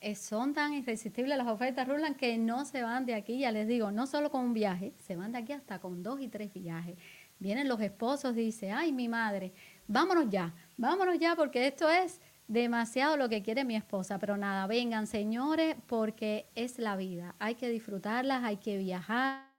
eh, 0.00 0.14
son 0.14 0.54
tan 0.54 0.72
irresistibles 0.72 1.36
las 1.36 1.46
ofertas 1.46 1.86
Rulan 1.86 2.14
que 2.14 2.38
no 2.38 2.64
se 2.64 2.82
van 2.82 3.04
de 3.04 3.12
aquí, 3.12 3.40
ya 3.40 3.52
les 3.52 3.68
digo, 3.68 3.90
no 3.92 4.06
solo 4.06 4.30
con 4.30 4.46
un 4.46 4.54
viaje, 4.54 4.94
se 4.96 5.14
van 5.14 5.32
de 5.32 5.38
aquí 5.40 5.52
hasta 5.52 5.78
con 5.78 6.02
dos 6.02 6.22
y 6.22 6.28
tres 6.28 6.54
viajes. 6.54 6.96
Vienen 7.38 7.68
los 7.68 7.82
esposos 7.82 8.34
y 8.34 8.40
dicen, 8.40 8.72
ay, 8.72 8.92
mi 8.92 9.06
madre, 9.06 9.52
vámonos 9.86 10.30
ya, 10.30 10.54
vámonos 10.78 11.18
ya 11.18 11.36
porque 11.36 11.66
esto 11.66 11.90
es 11.90 12.22
demasiado 12.48 13.18
lo 13.18 13.28
que 13.28 13.42
quiere 13.42 13.62
mi 13.66 13.76
esposa, 13.76 14.18
pero 14.18 14.38
nada, 14.38 14.66
vengan 14.66 15.06
señores, 15.06 15.76
porque 15.86 16.46
es 16.54 16.78
la 16.78 16.96
vida, 16.96 17.34
hay 17.38 17.56
que 17.56 17.68
disfrutarlas, 17.68 18.42
hay 18.42 18.56
que 18.56 18.78
viajar. 18.78 19.49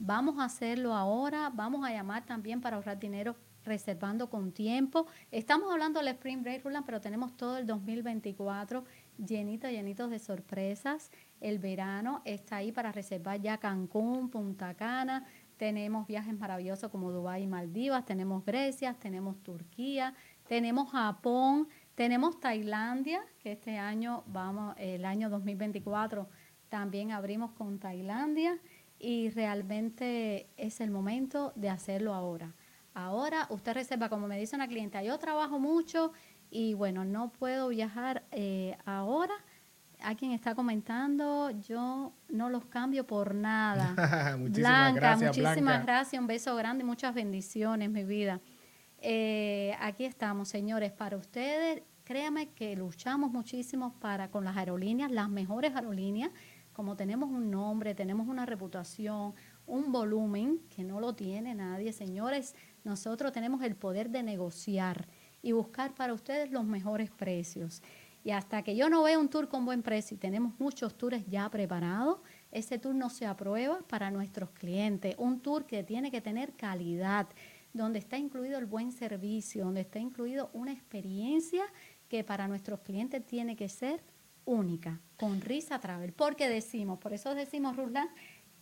Vamos 0.00 0.38
a 0.38 0.44
hacerlo 0.44 0.94
ahora, 0.94 1.50
vamos 1.52 1.84
a 1.84 1.90
llamar 1.90 2.24
también 2.24 2.60
para 2.60 2.76
ahorrar 2.76 3.00
dinero 3.00 3.34
reservando 3.64 4.30
con 4.30 4.52
tiempo. 4.52 5.06
Estamos 5.32 5.72
hablando 5.72 5.98
del 5.98 6.08
Spring 6.08 6.40
Break, 6.40 6.64
Roland, 6.64 6.86
pero 6.86 7.00
tenemos 7.00 7.36
todo 7.36 7.58
el 7.58 7.66
2024 7.66 8.84
llenito, 9.18 9.68
llenito 9.68 10.08
de 10.08 10.20
sorpresas. 10.20 11.10
El 11.40 11.58
verano 11.58 12.22
está 12.24 12.56
ahí 12.56 12.70
para 12.70 12.92
reservar 12.92 13.40
ya 13.40 13.58
Cancún, 13.58 14.30
Punta 14.30 14.74
Cana. 14.74 15.26
Tenemos 15.56 16.06
viajes 16.06 16.38
maravillosos 16.38 16.92
como 16.92 17.10
Dubái 17.10 17.42
y 17.42 17.46
Maldivas, 17.48 18.04
tenemos 18.04 18.44
Grecia, 18.44 18.94
tenemos 18.94 19.42
Turquía, 19.42 20.14
tenemos 20.46 20.92
Japón, 20.92 21.66
tenemos 21.96 22.38
Tailandia, 22.38 23.20
que 23.40 23.50
este 23.50 23.78
año 23.78 24.22
vamos, 24.28 24.76
el 24.78 25.04
año 25.04 25.28
2024 25.28 26.28
también 26.68 27.10
abrimos 27.10 27.50
con 27.52 27.78
Tailandia 27.78 28.60
y 28.98 29.30
realmente 29.30 30.48
es 30.56 30.80
el 30.80 30.90
momento 30.90 31.52
de 31.54 31.70
hacerlo 31.70 32.14
ahora. 32.14 32.54
Ahora 32.94 33.46
usted 33.50 33.74
reserva, 33.74 34.08
como 34.08 34.26
me 34.26 34.38
dice 34.38 34.56
una 34.56 34.66
clienta, 34.66 35.02
yo 35.02 35.18
trabajo 35.18 35.58
mucho 35.58 36.12
y 36.50 36.74
bueno, 36.74 37.04
no 37.04 37.30
puedo 37.30 37.68
viajar 37.68 38.24
eh, 38.32 38.76
ahora. 38.84 39.34
A 40.00 40.14
quien 40.14 40.30
está 40.30 40.54
comentando, 40.54 41.50
yo 41.50 42.12
no 42.28 42.50
los 42.50 42.66
cambio 42.66 43.04
por 43.04 43.34
nada. 43.34 43.96
muchísimas 44.38 44.94
gracias, 44.94 45.36
muchísimas 45.36 45.82
gracias, 45.84 46.20
un 46.20 46.28
beso 46.28 46.54
grande 46.54 46.84
y 46.84 46.86
muchas 46.86 47.12
bendiciones, 47.12 47.90
mi 47.90 48.04
vida. 48.04 48.40
Eh, 49.00 49.74
aquí 49.80 50.04
estamos, 50.04 50.48
señores, 50.48 50.92
para 50.92 51.16
ustedes. 51.16 51.82
Créame 52.04 52.50
que 52.50 52.74
luchamos 52.76 53.30
muchísimo 53.32 53.92
para 54.00 54.30
con 54.30 54.44
las 54.44 54.56
aerolíneas, 54.56 55.10
las 55.10 55.28
mejores 55.28 55.74
aerolíneas, 55.74 56.30
como 56.78 56.94
tenemos 56.94 57.28
un 57.28 57.50
nombre, 57.50 57.92
tenemos 57.92 58.28
una 58.28 58.46
reputación, 58.46 59.34
un 59.66 59.90
volumen 59.90 60.60
que 60.70 60.84
no 60.84 61.00
lo 61.00 61.12
tiene 61.12 61.52
nadie, 61.52 61.92
señores, 61.92 62.54
nosotros 62.84 63.32
tenemos 63.32 63.64
el 63.64 63.74
poder 63.74 64.10
de 64.10 64.22
negociar 64.22 65.08
y 65.42 65.50
buscar 65.50 65.92
para 65.96 66.12
ustedes 66.12 66.52
los 66.52 66.64
mejores 66.64 67.10
precios. 67.10 67.82
Y 68.22 68.30
hasta 68.30 68.62
que 68.62 68.76
yo 68.76 68.88
no 68.88 69.02
vea 69.02 69.18
un 69.18 69.28
tour 69.28 69.48
con 69.48 69.64
buen 69.64 69.82
precio 69.82 70.14
y 70.14 70.18
tenemos 70.18 70.52
muchos 70.60 70.96
tours 70.96 71.26
ya 71.26 71.50
preparados, 71.50 72.20
ese 72.52 72.78
tour 72.78 72.94
no 72.94 73.10
se 73.10 73.26
aprueba 73.26 73.80
para 73.88 74.12
nuestros 74.12 74.50
clientes. 74.50 75.16
Un 75.18 75.40
tour 75.40 75.66
que 75.66 75.82
tiene 75.82 76.12
que 76.12 76.20
tener 76.20 76.52
calidad, 76.52 77.26
donde 77.72 77.98
está 77.98 78.18
incluido 78.18 78.56
el 78.56 78.66
buen 78.66 78.92
servicio, 78.92 79.64
donde 79.64 79.80
está 79.80 79.98
incluido 79.98 80.48
una 80.52 80.70
experiencia 80.70 81.64
que 82.08 82.22
para 82.22 82.46
nuestros 82.46 82.78
clientes 82.82 83.26
tiene 83.26 83.56
que 83.56 83.68
ser 83.68 84.00
única, 84.48 85.00
con 85.16 85.40
Risa 85.40 85.78
Travel. 85.78 86.12
Porque 86.12 86.48
decimos, 86.48 86.98
por 86.98 87.12
eso 87.12 87.34
decimos, 87.34 87.76
Ruslan, 87.76 88.08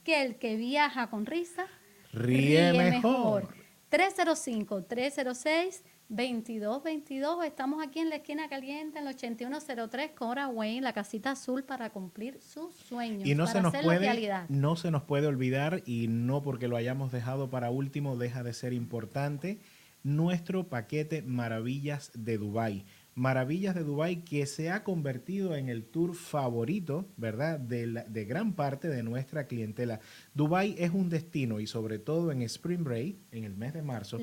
que 0.04 0.22
el 0.22 0.36
que 0.36 0.56
viaja 0.56 1.08
con 1.08 1.26
risa 1.26 1.66
ríe, 2.12 2.72
mejor. 2.72 3.48
305-306 3.90 5.82
2222. 6.08 7.44
Estamos 7.44 7.84
aquí 7.84 8.00
en 8.00 8.10
la 8.10 8.16
esquina 8.16 8.48
caliente, 8.48 8.98
en 8.98 9.06
el 9.06 9.14
8103 9.14 10.12
Cora 10.12 10.48
Wayne, 10.48 10.82
la 10.82 10.92
casita 10.92 11.32
azul 11.32 11.64
para 11.64 11.90
cumplir 11.90 12.40
sus 12.40 12.74
sueños. 12.74 13.26
Y 13.26 13.34
no 13.34 13.46
se 13.46 13.60
nos 13.60 13.76
puede, 13.76 14.44
no 14.48 14.76
se 14.76 14.90
nos 14.90 15.02
puede 15.02 15.26
olvidar 15.26 15.82
y 15.86 16.06
no 16.08 16.42
porque 16.42 16.68
lo 16.68 16.76
hayamos 16.76 17.10
dejado 17.10 17.50
para 17.50 17.70
último 17.70 18.16
deja 18.16 18.42
de 18.42 18.52
ser 18.52 18.72
importante 18.72 19.60
nuestro 20.04 20.68
paquete 20.68 21.22
Maravillas 21.22 22.12
de 22.14 22.38
Dubai 22.38 22.84
Maravillas 23.16 23.74
de 23.74 23.82
Dubai 23.82 24.24
que 24.24 24.44
se 24.44 24.70
ha 24.70 24.84
convertido 24.84 25.56
en 25.56 25.70
el 25.70 25.84
tour 25.84 26.14
favorito, 26.14 27.08
¿verdad?, 27.16 27.58
de, 27.58 28.04
de, 28.06 28.24
gran 28.26 28.52
parte 28.52 28.88
de 28.88 29.02
nuestra 29.02 29.46
clientela. 29.46 30.00
Dubai 30.34 30.74
es 30.76 30.90
un 30.90 31.08
destino 31.08 31.58
y 31.58 31.66
sobre 31.66 31.98
todo 31.98 32.30
en 32.30 32.42
Spring 32.42 32.84
Break, 32.84 33.16
en 33.30 33.44
el 33.44 33.56
mes 33.56 33.72
de 33.72 33.80
marzo, 33.80 34.18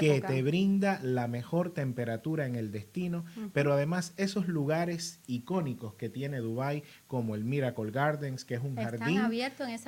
que 0.00 0.22
te 0.22 0.42
brinda 0.42 0.98
la 1.02 1.28
mejor 1.28 1.74
temperatura 1.74 2.46
en 2.46 2.56
el 2.56 2.72
destino, 2.72 3.26
pero 3.52 3.74
además 3.74 4.14
esos 4.16 4.48
lugares 4.48 5.20
icónicos 5.26 5.92
que 5.96 6.08
tiene 6.08 6.38
Dubai, 6.38 6.84
como 7.06 7.34
el 7.34 7.44
Miracle 7.44 7.90
Gardens, 7.90 8.46
que 8.46 8.54
es 8.54 8.62
un 8.62 8.76
jardín 8.76 9.20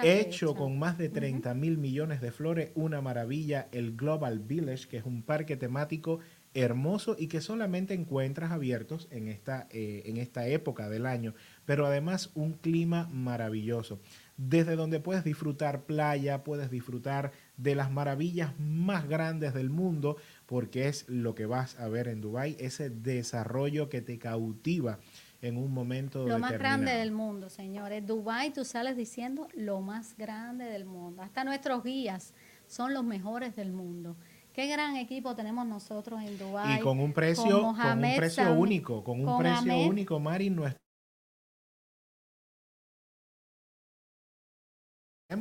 hecho 0.02 0.54
con 0.54 0.78
más 0.78 0.98
de 0.98 1.08
30 1.08 1.54
mil 1.54 1.78
millones 1.78 2.20
de 2.20 2.30
flores, 2.30 2.72
una 2.74 3.00
maravilla, 3.00 3.68
el 3.72 3.96
Global 3.96 4.40
Village, 4.40 4.86
que 4.86 4.98
es 4.98 5.06
un 5.06 5.22
parque 5.22 5.56
temático 5.56 6.20
hermoso 6.54 7.16
y 7.18 7.28
que 7.28 7.40
solamente 7.40 7.94
encuentras 7.94 8.50
abiertos 8.50 9.06
en 9.10 9.28
esta, 9.28 9.68
eh, 9.70 10.02
en 10.06 10.16
esta 10.16 10.48
época 10.48 10.88
del 10.88 11.06
año, 11.06 11.34
pero 11.64 11.86
además 11.86 12.30
un 12.34 12.54
clima 12.54 13.08
maravilloso, 13.12 14.00
desde 14.36 14.74
donde 14.74 15.00
puedes 15.00 15.22
disfrutar 15.22 15.84
playa, 15.84 16.42
puedes 16.42 16.70
disfrutar 16.70 17.32
de 17.56 17.74
las 17.74 17.90
maravillas 17.90 18.58
más 18.58 19.08
grandes 19.08 19.54
del 19.54 19.70
mundo, 19.70 20.16
porque 20.46 20.88
es 20.88 21.08
lo 21.08 21.34
que 21.34 21.46
vas 21.46 21.78
a 21.78 21.88
ver 21.88 22.08
en 22.08 22.20
Dubái, 22.20 22.56
ese 22.58 22.90
desarrollo 22.90 23.88
que 23.88 24.00
te 24.00 24.18
cautiva 24.18 24.98
en 25.42 25.56
un 25.56 25.72
momento 25.72 26.26
Lo 26.26 26.38
más 26.38 26.52
grande 26.52 26.92
del 26.92 27.12
mundo, 27.12 27.48
señores. 27.48 28.06
Dubái, 28.06 28.52
tú 28.52 28.64
sales 28.64 28.96
diciendo 28.96 29.48
lo 29.54 29.80
más 29.80 30.16
grande 30.16 30.64
del 30.66 30.84
mundo. 30.84 31.22
Hasta 31.22 31.44
nuestros 31.44 31.82
guías 31.82 32.34
son 32.66 32.92
los 32.92 33.04
mejores 33.04 33.56
del 33.56 33.72
mundo. 33.72 34.16
Qué 34.52 34.66
gran 34.66 34.96
equipo 34.96 35.34
tenemos 35.34 35.66
nosotros 35.66 36.20
en 36.22 36.38
Dubái. 36.38 36.78
Y 36.78 36.80
con 36.80 37.00
un 37.00 37.12
precio, 37.12 37.60
con, 37.60 38.04
un 38.04 38.16
precio 38.16 38.52
único, 38.52 39.04
con 39.04 39.26
un 39.26 39.38
precio 39.38 39.78
único, 39.78 40.18
Mari, 40.18 40.50
nuestro 40.50 40.80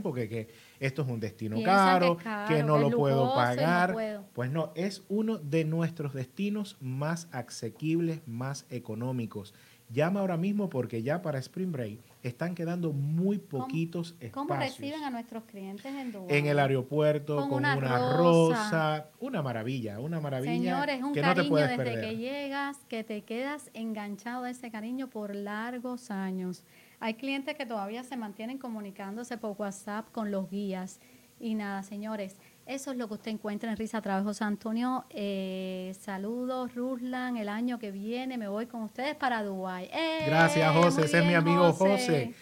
porque 0.03 0.29
que 0.29 0.49
esto 0.79 1.01
es 1.01 1.07
un 1.07 1.19
destino 1.19 1.61
caro, 1.63 2.17
que, 2.47 2.63
no 2.63 2.77
lo 2.77 2.91
puedo 2.91 3.33
pagar. 3.33 3.95
Pues 4.33 4.51
no, 4.51 4.71
es 4.75 5.03
uno 5.09 5.37
de 5.37 5.65
nuestros 5.65 6.13
destinos 6.13 6.77
más 6.79 7.27
asequibles, 7.31 8.21
más 8.27 8.65
económicos. 8.69 9.53
Llama 9.91 10.19
ahora 10.19 10.37
mismo 10.37 10.69
porque 10.69 11.01
ya 11.01 11.21
para 11.23 11.39
Spring 11.39 11.71
Break 11.71 11.99
están 12.21 12.53
quedando 12.53 12.91
muy 12.91 13.39
poquitos 13.39 14.11
espacios. 14.19 14.33
¿Cómo 14.33 14.55
reciben 14.55 15.03
a 15.03 15.09
nuestros 15.09 15.45
clientes 15.45 15.85
en 15.85 16.11
Dubái? 16.11 16.37
En 16.37 16.45
el 16.45 16.59
aeropuerto, 16.59 17.37
con, 17.47 17.59
una, 17.59 17.75
rosa. 18.15 19.09
Una 19.19 19.41
maravilla, 19.41 19.99
una 19.99 20.19
maravilla. 20.19 20.53
Señores, 20.53 21.01
un 21.01 21.13
cariño 21.15 21.55
desde 21.55 22.01
que 22.01 22.17
llegas, 22.17 22.77
que 22.87 23.03
te 23.03 23.23
quedas 23.23 23.71
enganchado 23.73 24.43
a 24.43 24.51
ese 24.51 24.69
cariño 24.69 25.09
por 25.09 25.33
largos 25.33 26.11
años. 26.11 26.63
Hay 26.99 27.15
clientes 27.15 27.55
que 27.55 27.65
todavía 27.65 28.03
se 28.03 28.15
mantienen 28.15 28.59
comunicándose 28.59 29.37
por 29.37 29.55
WhatsApp 29.57 30.11
con 30.11 30.29
los 30.29 30.51
guías. 30.51 30.99
Y 31.39 31.55
nada, 31.55 31.81
señores, 31.83 32.35
eso 32.69 32.91
es 32.91 32.97
lo 32.97 33.07
que 33.07 33.15
usted 33.15 33.31
encuentra 33.31 33.71
en 33.71 33.77
Risa 33.77 33.99
Trabajo 33.99 34.27
José 34.27 34.43
Antonio. 34.43 35.03
Eh, 35.09 35.95
saludos, 35.99 36.75
Ruslan. 36.75 37.35
El 37.37 37.49
año 37.49 37.79
que 37.79 37.89
viene 37.89 38.37
me 38.37 38.47
voy 38.47 38.67
con 38.67 38.83
ustedes 38.83 39.15
para 39.15 39.43
Dubái. 39.43 39.89
¡Eh! 39.91 40.25
Gracias, 40.27 40.71
José. 40.75 41.05
Ese 41.05 41.19
es 41.19 41.25
mi 41.25 41.33
amigo 41.33 41.73
José. 41.73 42.35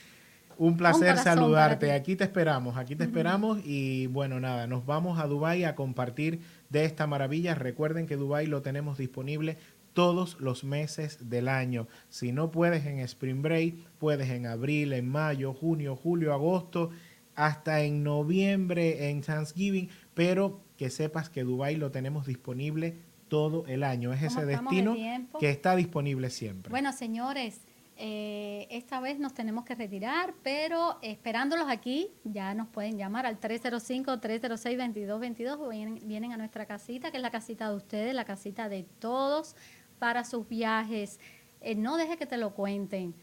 Un 0.58 0.76
placer 0.76 1.18
saludarte. 1.18 1.94
Aquí 1.94 2.18
te 2.18 2.26
esperamos, 2.26 2.76
aquí 2.76 2.96
te 2.96 3.06
esperamos 3.06 3.60
y 3.64 4.08
bueno, 4.08 4.42
nada, 4.42 4.68
nos 4.68 4.86
vamos 4.86 5.18
a 5.18 5.28
Dubái 5.28 5.64
a 5.64 5.76
compartir 5.76 6.42
de 6.70 6.84
esta 6.84 7.08
maravilla. 7.08 7.56
Recuerden 7.56 8.06
que 8.06 8.18
Dubái 8.18 8.48
lo 8.48 8.62
tenemos 8.62 8.98
disponible 8.98 9.58
todos 9.94 10.40
los 10.42 10.66
meses 10.66 11.30
del 11.30 11.48
año. 11.48 11.88
Si 12.10 12.34
no 12.34 12.52
puedes 12.52 12.86
en 12.86 13.00
Spring 13.00 13.42
Break, 13.42 13.76
puedes 13.98 14.30
en 14.30 14.46
abril, 14.46 14.92
en 14.92 15.08
mayo, 15.08 15.54
junio, 15.54 15.96
julio, 15.96 16.34
agosto, 16.34 16.90
hasta 17.38 17.80
en 17.82 18.04
noviembre 18.04 19.10
en 19.10 19.22
Thanksgiving, 19.22 19.90
pero 20.14 20.60
que 20.76 20.90
sepas 20.90 21.30
que 21.30 21.44
Dubai 21.44 21.76
lo 21.76 21.92
tenemos 21.92 22.26
disponible 22.26 22.98
todo 23.30 23.66
el 23.68 23.84
año. 23.84 24.12
Es 24.12 24.24
ese 24.24 24.44
destino 24.46 24.96
que 25.40 25.52
está 25.52 25.76
disponible 25.76 26.32
siempre. 26.32 26.72
Bueno, 26.72 26.92
señores, 26.94 27.62
eh, 27.96 28.66
esta 28.72 29.00
vez 29.02 29.20
nos 29.20 29.36
tenemos 29.36 29.66
que 29.66 29.76
retirar, 29.76 30.34
pero 30.42 30.98
esperándolos 31.04 31.68
aquí, 31.70 32.10
ya 32.24 32.56
nos 32.56 32.70
pueden 32.70 32.98
llamar 32.98 33.28
al 33.28 33.40
305-306-2222 33.40 35.70
vienen, 35.70 36.00
vienen 36.08 36.34
a 36.34 36.38
nuestra 36.38 36.66
casita, 36.66 37.12
que 37.12 37.18
es 37.18 37.24
la 37.24 37.30
casita 37.30 37.70
de 37.70 37.76
ustedes, 37.76 38.16
la 38.16 38.26
casita 38.26 38.68
de 38.68 38.82
todos 38.98 39.56
para 40.00 40.24
sus 40.24 40.50
viajes. 40.50 41.20
Eh, 41.62 41.76
no 41.76 41.98
deje 41.98 42.18
que 42.18 42.26
te 42.26 42.38
lo 42.38 42.56
cuenten, 42.56 43.14